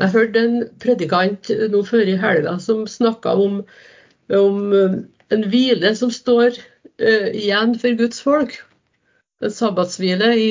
Jeg 0.00 0.14
hørte 0.14 0.42
en 0.46 0.60
predikant 0.80 1.50
nå 1.72 1.80
før 1.84 2.08
i 2.08 2.18
helga 2.20 2.56
som 2.62 2.86
snakka 2.88 3.34
om, 3.44 3.60
om 4.32 4.60
eh, 4.76 4.94
en 5.34 5.46
hvile 5.50 5.92
som 5.98 6.12
står 6.14 6.56
uh, 6.56 7.28
igjen 7.30 7.76
for 7.78 7.98
Guds 7.98 8.22
folk. 8.24 8.56
En 9.44 9.52
sabbatshvile 9.54 10.30
i 10.36 10.48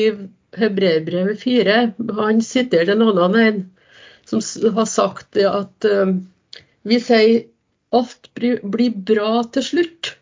Hebreerbrevet 0.59 1.41
4. 1.41 1.79
Han 2.19 2.43
siterte 2.45 2.95
en 2.95 3.03
annen 3.09 3.39
en 3.41 3.59
som 4.29 4.43
har 4.75 4.87
sagt 4.89 5.39
at 5.41 5.89
uh, 5.89 6.13
vi 6.87 7.01
sier 7.03 7.49
alt 7.95 8.29
blir 8.37 8.95
bra 9.11 9.43
til 9.53 9.65
slutt. 9.65 10.13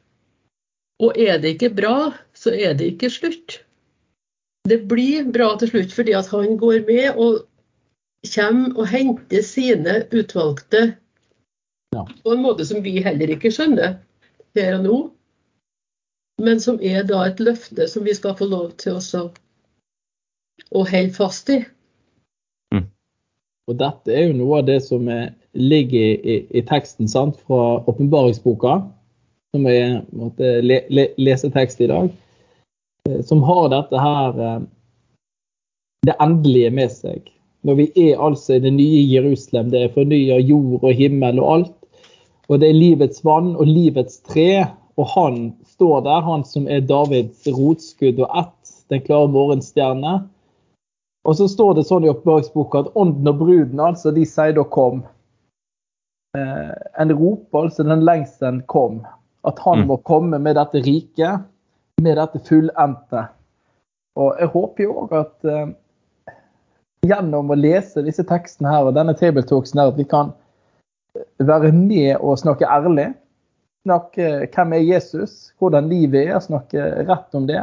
Og 1.03 1.19
er 1.21 1.37
det 1.41 1.57
ikke 1.57 1.75
bra, 1.77 1.97
så 2.33 2.55
er 2.55 2.73
det 2.77 2.93
ikke 2.93 3.11
slutt. 3.13 3.59
Det 4.67 4.81
blir 4.89 5.27
bra 5.31 5.53
til 5.59 5.71
slutt 5.71 5.93
fordi 5.95 6.15
at 6.17 6.27
han 6.33 6.57
går 6.59 6.81
med 6.87 7.15
og 7.15 7.43
kommer 8.33 8.73
og 8.75 8.89
henter 8.91 9.45
sine 9.45 10.01
utvalgte 10.11 10.87
Ja. 11.95 12.03
på 12.23 12.33
en 12.33 12.41
måte 12.43 12.65
som 12.67 12.83
vi 12.83 12.97
heller 12.99 13.31
ikke 13.31 13.51
skjønner 13.53 13.93
her 14.57 14.73
og 14.75 14.83
nå. 14.83 14.97
Men 16.43 16.59
som 16.59 16.81
er 16.83 17.05
da 17.07 17.23
et 17.25 17.39
løfte 17.39 17.87
som 17.87 18.03
vi 18.03 18.13
skal 18.13 18.35
få 18.35 18.45
lov 18.51 18.73
til 18.81 18.97
også 18.99 19.29
å 20.75 20.83
holde 20.83 21.15
fast 21.15 21.49
i. 21.53 21.61
Og 23.67 23.75
dette 23.79 24.13
er 24.13 24.29
jo 24.29 24.35
noe 24.37 24.61
av 24.61 24.67
det 24.67 24.77
som 24.85 25.07
er, 25.11 25.33
ligger 25.57 25.99
i, 25.99 26.13
i, 26.35 26.35
i 26.59 26.61
teksten 26.63 27.09
sant, 27.11 27.39
fra 27.47 27.81
åpenbaringsboka, 27.89 28.77
som 29.55 29.67
jeg 29.67 29.97
måtte 30.15 30.53
le, 30.63 30.81
le, 30.93 31.09
lese 31.19 31.49
tekst 31.51 31.81
i 31.83 31.89
dag, 31.91 32.07
som 33.27 33.43
har 33.43 33.69
dette 33.73 34.01
her 34.01 34.39
eh, 34.39 34.59
det 36.07 36.15
endelige 36.23 36.71
med 36.71 36.91
seg. 36.93 37.31
Når 37.67 37.75
vi 37.81 37.87
er 38.07 38.21
altså 38.23 38.55
i 38.55 38.63
det 38.63 38.71
nye 38.77 39.01
Jerusalem, 39.09 39.71
det 39.73 39.81
er 39.83 39.95
fornya 39.95 40.37
jord 40.39 40.85
og 40.85 40.93
himmel 40.95 41.41
og 41.41 41.49
alt. 41.55 41.73
Og 42.47 42.61
det 42.61 42.69
er 42.69 42.77
livets 42.79 43.23
vann 43.27 43.55
og 43.57 43.67
livets 43.67 44.21
tre, 44.23 44.63
og 44.97 45.09
han 45.11 45.39
står 45.67 46.05
der, 46.05 46.21
han 46.23 46.45
som 46.47 46.67
er 46.71 46.85
Davids 46.87 47.43
rotskudd 47.51 48.21
og 48.23 48.31
ett, 48.39 48.71
den 48.89 49.03
klare 49.03 49.27
morgenstjerne. 49.33 50.13
Og 51.27 51.35
så 51.35 51.49
står 51.51 51.75
det 51.75 51.87
sånn 51.89 52.05
i 52.07 52.11
oppbevaringsboka 52.13 52.85
at 52.85 52.93
ånden 52.95 53.27
og 53.27 53.41
bruden, 53.41 53.81
altså, 53.83 54.13
de 54.15 54.23
sier 54.25 54.55
da 54.55 54.63
kom. 54.63 55.03
Eh, 56.37 56.71
en 57.03 57.11
roper, 57.11 57.67
altså 57.67 57.83
den 57.83 58.05
lengselen 58.07 58.61
kom. 58.71 59.01
At 59.43 59.59
han 59.65 59.83
Mm. 59.83 59.87
må 59.91 59.97
komme 60.07 60.39
med 60.39 60.55
dette 60.55 60.79
riket, 60.87 61.43
med 62.01 62.17
dette 62.19 62.41
fullendte. 62.45 63.27
Og 64.17 64.39
jeg 64.41 64.51
håper 64.53 64.85
jo 64.85 64.95
òg 65.03 65.13
at 65.17 65.47
eh, 65.49 65.69
gjennom 67.07 67.53
å 67.53 67.57
lese 67.57 68.03
disse 68.05 68.25
tekstene 68.27 68.71
her 68.73 68.89
og 68.89 68.97
denne 68.97 69.15
tabletalksen 69.17 69.81
her, 69.81 69.91
at 69.91 69.99
vi 69.99 70.07
kan 70.09 70.33
være 71.41 71.71
med 71.73 72.17
og 72.17 72.39
snakke 72.41 72.69
ærlig. 72.69 73.11
Snakke 73.87 74.31
hvem 74.53 74.73
er 74.75 74.85
Jesus, 74.85 75.51
hvordan 75.61 75.89
livet 75.89 76.27
er, 76.27 76.39
snakke 76.43 76.89
rett 77.07 77.37
om 77.37 77.47
det. 77.49 77.61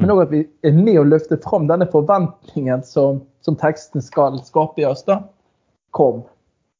Men 0.00 0.14
òg 0.14 0.24
at 0.24 0.32
vi 0.32 0.44
er 0.64 0.76
med 0.76 0.98
å 0.98 1.06
løfte 1.06 1.36
fram 1.44 1.68
denne 1.68 1.86
forventningen 1.92 2.82
som, 2.86 3.20
som 3.44 3.58
teksten 3.60 4.02
skal 4.02 4.38
skape 4.46 4.82
i 4.82 4.86
oss. 4.88 5.04
da. 5.06 5.20
Kom. 5.92 6.22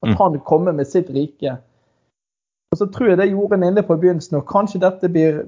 At 0.02 0.16
han 0.18 0.40
kommer 0.48 0.74
med 0.74 0.88
sitt 0.88 1.10
rike. 1.12 1.58
Og 2.72 2.80
så 2.80 2.88
tror 2.88 3.12
jeg 3.12 3.20
det 3.20 3.28
gjorde 3.34 3.58
en 3.58 3.66
inne 3.68 3.84
på 3.84 3.98
begynnelsen, 4.00 4.38
og 4.40 4.48
kanskje 4.48 4.80
dette 4.82 5.10
blir 5.12 5.42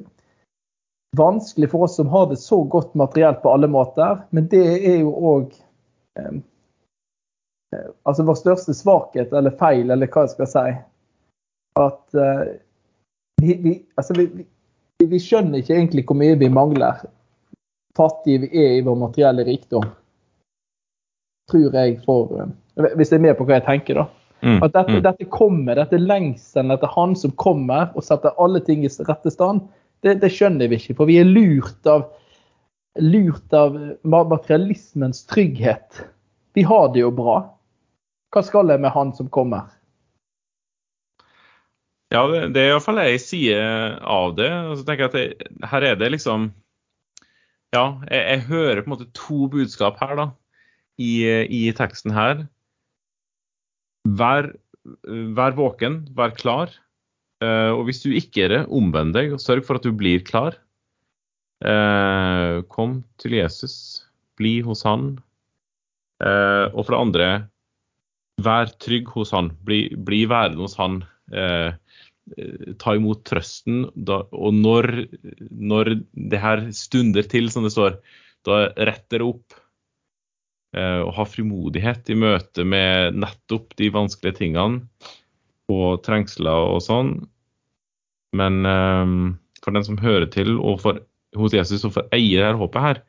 vanskelig 1.16 1.70
for 1.70 1.86
oss 1.86 1.96
som 1.96 2.08
har 2.12 2.26
det 2.30 2.40
så 2.42 2.62
godt 2.64 2.94
materielt 2.94 3.42
på 3.42 3.52
alle 3.52 3.68
måter, 3.70 4.18
men 4.30 4.48
det 4.52 4.64
er 4.80 4.98
jo 5.02 5.12
òg 5.14 5.54
eh, 6.18 6.42
altså 8.02 8.26
vår 8.26 8.38
største 8.38 8.74
svakhet 8.76 9.32
eller 9.32 9.54
feil, 9.60 9.90
eller 9.90 10.10
hva 10.10 10.26
jeg 10.26 10.34
skal 10.34 10.50
si. 10.50 10.66
At 11.80 12.18
eh, 12.18 12.42
vi, 13.42 13.56
vi, 13.62 13.74
altså 13.98 14.16
vi, 14.18 14.28
vi, 14.34 15.06
vi 15.10 15.20
skjønner 15.20 15.60
ikke 15.60 15.76
egentlig 15.76 16.06
hvor 16.08 16.18
mye 16.18 16.38
vi 16.40 16.50
mangler. 16.52 17.04
Fattige 17.96 18.46
vi 18.46 18.64
er 18.64 18.78
i 18.78 18.84
vår 18.86 18.98
materielle 18.98 19.46
rikdom. 19.46 19.86
Tror 21.50 21.74
jeg 21.76 21.98
for 22.06 22.36
eh, 22.40 22.92
Hvis 22.96 23.12
jeg 23.12 23.20
er 23.20 23.26
med 23.28 23.38
på 23.38 23.46
hva 23.48 23.58
jeg 23.60 23.68
tenker, 23.68 24.02
da. 24.02 24.08
Mm. 24.44 24.58
At 24.60 24.74
dette, 24.74 24.98
mm. 24.98 25.02
dette 25.06 25.26
kommer, 25.32 25.78
dette 25.78 25.96
lengselen 25.96 26.74
etter 26.74 26.90
Han 26.92 27.14
som 27.16 27.32
kommer 27.40 27.94
og 27.96 28.04
setter 28.04 28.34
alle 28.42 28.60
ting 28.60 28.82
i 28.84 28.90
rette 29.08 29.32
stand, 29.32 29.62
det, 30.04 30.18
det 30.22 30.30
skjønner 30.32 30.68
vi 30.70 30.78
ikke. 30.80 30.96
For 30.98 31.10
vi 31.10 31.18
er 31.20 31.28
lurt 31.28 31.88
av, 31.90 32.08
lurt 33.00 33.56
av 33.56 33.78
materialismens 34.04 35.24
trygghet. 35.30 36.04
Vi 36.54 36.66
har 36.68 36.90
det 36.94 37.02
jo 37.02 37.14
bra. 37.14 37.38
Hva 38.34 38.42
skal 38.44 38.70
jeg 38.72 38.82
med 38.82 38.94
Han 38.94 39.14
som 39.16 39.30
kommer? 39.32 39.70
Ja, 42.14 42.26
det, 42.30 42.60
er 42.60 42.74
iallfall 42.74 43.00
ei 43.02 43.16
side 43.18 43.58
av 44.06 44.36
det. 44.38 44.50
Og 44.68 44.78
så 44.78 44.86
tenker 44.86 45.06
jeg 45.06 45.10
at 45.10 45.16
det, 45.18 45.66
her 45.72 45.88
er 45.90 45.98
det 45.98 46.12
liksom 46.14 46.52
Ja, 47.74 47.98
jeg, 48.06 48.20
jeg, 48.20 48.42
hører 48.52 48.82
på 48.82 48.86
en 48.86 48.94
måte 48.94 49.10
to 49.18 49.48
budskap 49.50 49.96
her, 49.98 50.14
da, 50.20 50.28
i, 51.00 51.24
i 51.50 51.62
teksten 51.74 52.14
her. 52.14 52.44
Vær, 54.04 54.52
vær 55.34 55.56
våken, 55.58 56.04
vær 56.14 56.36
klar. 56.38 56.70
Uh, 57.44 57.72
og 57.74 57.88
hvis 57.88 58.02
du 58.04 58.12
ikke 58.14 58.46
er 58.46 58.52
det, 58.52 58.62
omvend 58.72 59.14
deg 59.16 59.34
og 59.34 59.42
sørg 59.42 59.64
for 59.66 59.80
at 59.80 59.86
du 59.86 59.92
blir 59.96 60.24
klar. 60.26 60.56
Uh, 61.64 62.62
kom 62.70 63.00
til 63.22 63.38
Jesus, 63.38 63.76
bli 64.38 64.58
hos 64.66 64.84
han. 64.86 65.14
Uh, 66.22 66.70
og 66.72 66.84
for 66.84 66.94
det 66.94 67.00
andre, 67.00 67.28
vær 68.44 68.70
trygg 68.82 69.10
hos 69.16 69.34
han. 69.34 69.50
Bli, 69.66 69.86
bli 69.96 70.24
værende 70.30 70.64
hos 70.66 70.78
han. 70.80 71.02
ta 72.80 72.94
imot 72.96 73.20
trøsten. 73.28 73.84
Da, 73.94 74.22
og 74.32 74.56
når, 74.56 74.88
når 75.50 75.92
det 76.32 76.40
her 76.42 76.64
stunder 76.74 77.26
til, 77.30 77.50
som 77.52 77.66
det 77.66 77.74
står, 77.74 78.00
da 78.46 78.66
rett 78.88 79.06
dere 79.12 79.28
opp. 79.28 79.54
og 80.74 81.12
ha 81.14 81.24
frimodighet 81.30 82.10
i 82.10 82.16
møte 82.18 82.64
med 82.66 83.14
nettopp 83.22 83.76
de 83.78 83.92
vanskelige 83.94 84.40
tingene 84.40 84.82
og 85.70 86.02
trengsler 86.02 86.74
og 86.74 86.82
sånn. 86.82 87.14
Men 88.34 88.64
um, 88.66 89.18
for 89.64 89.74
den 89.74 89.86
som 89.86 90.00
hører 90.02 90.26
til 90.32 90.56
og 90.58 90.80
for, 90.82 90.98
hos 91.38 91.54
Jesus 91.54 91.86
og 91.86 91.94
for 91.96 92.14
eier 92.14 92.48
her 92.48 92.58
håpet 92.58 92.84
her, 92.84 93.02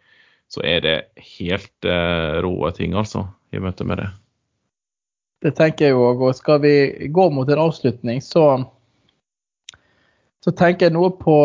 så 0.51 0.61
er 0.61 0.83
det 0.85 0.95
helt 1.37 1.87
uh, 1.89 2.37
råe 2.45 2.71
ting, 2.77 2.93
altså, 2.93 3.25
i 3.51 3.61
møte 3.61 3.87
med 3.87 4.03
det. 4.03 4.11
Det 5.45 5.55
tenker 5.57 5.89
jeg 5.89 5.97
òg. 5.97 6.21
Og 6.21 6.37
skal 6.37 6.61
vi 6.63 6.75
gå 7.13 7.27
mot 7.33 7.49
en 7.49 7.63
avslutning, 7.65 8.21
så, 8.23 8.63
så 10.45 10.53
tenker 10.53 10.87
jeg 10.87 10.95
noe 10.95 11.11
på, 11.17 11.37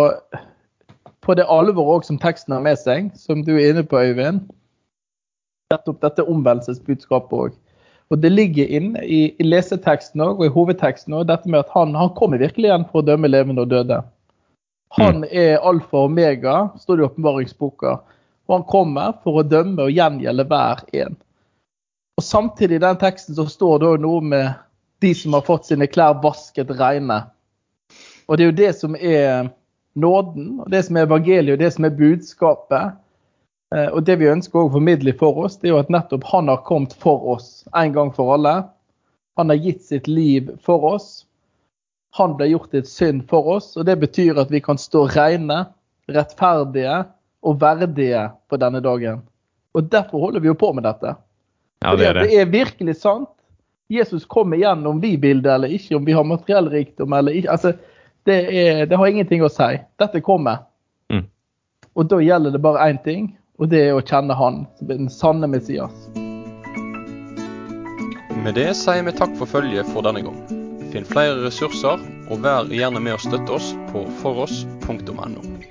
på 1.25 1.37
det 1.37 1.49
alvoret 1.49 2.09
som 2.09 2.21
teksten 2.21 2.57
har 2.57 2.65
med 2.65 2.81
seg, 2.81 3.11
som 3.17 3.45
du 3.45 3.55
er 3.57 3.73
inne 3.73 3.85
på, 3.89 4.01
Øyvind. 4.01 4.45
Nettopp 5.73 6.01
dette 6.05 6.27
omvendelsesbudskapet 6.27 7.45
òg. 7.45 7.59
Og 8.11 8.19
Det 8.19 8.31
ligger 8.31 8.67
inne 8.67 9.05
i, 9.07 9.21
i 9.39 9.45
leseteksten 9.47 10.23
og, 10.25 10.41
og 10.41 10.49
i 10.49 10.55
hovedteksten 10.55 11.15
også, 11.15 11.29
dette 11.29 11.51
med 11.51 11.63
at 11.63 11.71
han, 11.77 11.95
han 11.95 12.11
kommer 12.17 12.43
virkelig 12.43 12.67
igjen 12.67 12.87
for 12.91 13.03
å 13.03 13.07
dømme 13.07 13.31
levende 13.31 13.63
og 13.63 13.71
døde. 13.71 14.01
Han 14.99 15.23
mm. 15.23 15.29
er 15.31 15.67
alfa 15.67 16.01
og 16.01 16.09
omega, 16.11 16.57
står 16.83 16.99
det 16.99 17.05
i 17.05 17.07
åpenbaringsboka. 17.07 17.93
Og 18.51 18.57
han 18.57 18.67
kommer 18.67 19.15
for 19.23 19.39
å 19.39 19.47
dømme 19.47 19.87
og 19.87 19.95
gjengjelde 19.95 20.47
hver 20.51 20.83
en. 21.05 21.15
Og 22.19 22.27
Samtidig 22.27 22.81
i 22.81 22.83
den 22.83 22.99
teksten 22.99 23.39
så 23.39 23.47
står 23.47 23.79
det 23.85 23.93
noe 24.03 24.25
med 24.33 24.51
de 25.01 25.15
som 25.15 25.37
har 25.39 25.47
fått 25.47 25.71
sine 25.71 25.87
klær 25.89 26.19
vasket 26.25 26.73
reine. 26.81 27.23
Og 28.27 28.37
Det 28.37 28.45
er 28.45 28.51
jo 28.51 28.59
det 28.59 28.73
som 28.79 28.99
er 28.99 29.53
nåden, 29.95 30.59
og 30.65 30.71
det 30.71 30.83
som 30.87 30.99
er 30.99 31.07
evangeliet 31.07 31.55
og 31.55 31.63
det 31.63 31.71
som 31.75 31.87
er 31.87 31.95
budskapet. 31.95 32.99
Eh, 33.75 33.89
og 33.89 34.03
Det 34.05 34.19
vi 34.21 34.31
ønsker 34.31 34.65
å 34.65 34.73
formidle 34.73 35.15
for 35.19 35.45
oss, 35.45 35.59
det 35.61 35.71
er 35.71 35.75
jo 35.77 35.83
at 35.83 35.93
nettopp 35.93 36.27
han 36.33 36.51
har 36.51 36.63
kommet 36.67 36.95
for 36.99 37.37
oss 37.37 37.65
en 37.77 37.95
gang 37.95 38.13
for 38.15 38.35
alle. 38.35 38.55
Han 39.39 39.53
har 39.53 39.61
gitt 39.63 39.85
sitt 39.87 40.09
liv 40.11 40.51
for 40.65 40.85
oss. 40.95 41.25
Han 42.19 42.35
ble 42.39 42.51
gjort 42.51 42.75
et 42.75 42.89
synd 42.91 43.29
for 43.31 43.47
oss. 43.57 43.77
og 43.77 43.87
Det 43.87 43.97
betyr 44.01 44.41
at 44.43 44.51
vi 44.51 44.61
kan 44.61 44.79
stå 44.79 45.07
rene, 45.15 45.65
rettferdige 46.11 47.05
og 47.47 47.61
verdige 47.61 48.27
på 48.51 48.59
denne 48.61 48.83
dagen. 48.83 49.23
Og 49.75 49.87
Derfor 49.91 50.27
holder 50.27 50.43
vi 50.43 50.51
jo 50.51 50.59
på 50.59 50.73
med 50.75 50.85
dette. 50.85 51.15
Ja, 51.81 51.95
det, 51.97 52.07
er 52.07 52.15
det. 52.19 52.25
det 52.29 52.41
er 52.41 52.51
virkelig 52.51 52.97
sant. 53.01 53.31
Jesus 53.91 54.27
kommer 54.27 54.59
igjen 54.59 54.87
om 54.87 55.01
vi 55.03 55.17
vil 55.19 55.41
det 55.43 55.51
eller 55.51 55.73
ikke, 55.75 55.97
om 55.97 56.05
vi 56.07 56.15
har 56.15 56.27
materiell 56.27 56.69
rikdom 56.71 57.13
eller 57.13 57.35
ikke. 57.35 57.51
Altså, 57.51 57.73
det, 58.27 58.37
er, 58.51 58.85
det, 58.87 58.99
har 58.99 59.07
ingenting 59.07 59.43
å 59.43 59.51
si. 59.51 59.79
Dette 59.99 60.21
kommer. 60.23 60.67
Mm. 61.11 61.25
Og 61.99 62.11
da 62.11 62.21
gjelder 62.23 62.55
det 62.55 62.61
bare 62.63 62.91
én 62.91 63.01
ting, 63.03 63.31
og 63.61 63.69
det 63.69 63.81
er 63.87 63.97
å 63.97 64.05
kjenne 64.05 64.37
Han 64.37 64.63
som 64.79 64.89
den 64.89 65.11
sanne 65.13 65.49
Messias. 65.53 66.09
Med 68.41 68.57
det 68.57 68.71
sier 68.79 69.05
vi 69.05 69.13
takk 69.13 69.37
for 69.37 69.51
følget 69.51 69.89
for 69.93 70.07
denne 70.07 70.25
gang. 70.25 70.39
Finn 70.91 71.07
flere 71.07 71.37
ressurser, 71.45 72.01
og 72.33 72.41
vær 72.47 72.73
gjerne 72.73 73.03
med 73.05 73.19
å 73.19 73.21
støtte 73.21 73.59
oss 73.59 73.75
på 73.93 74.07
foross.no. 74.23 75.70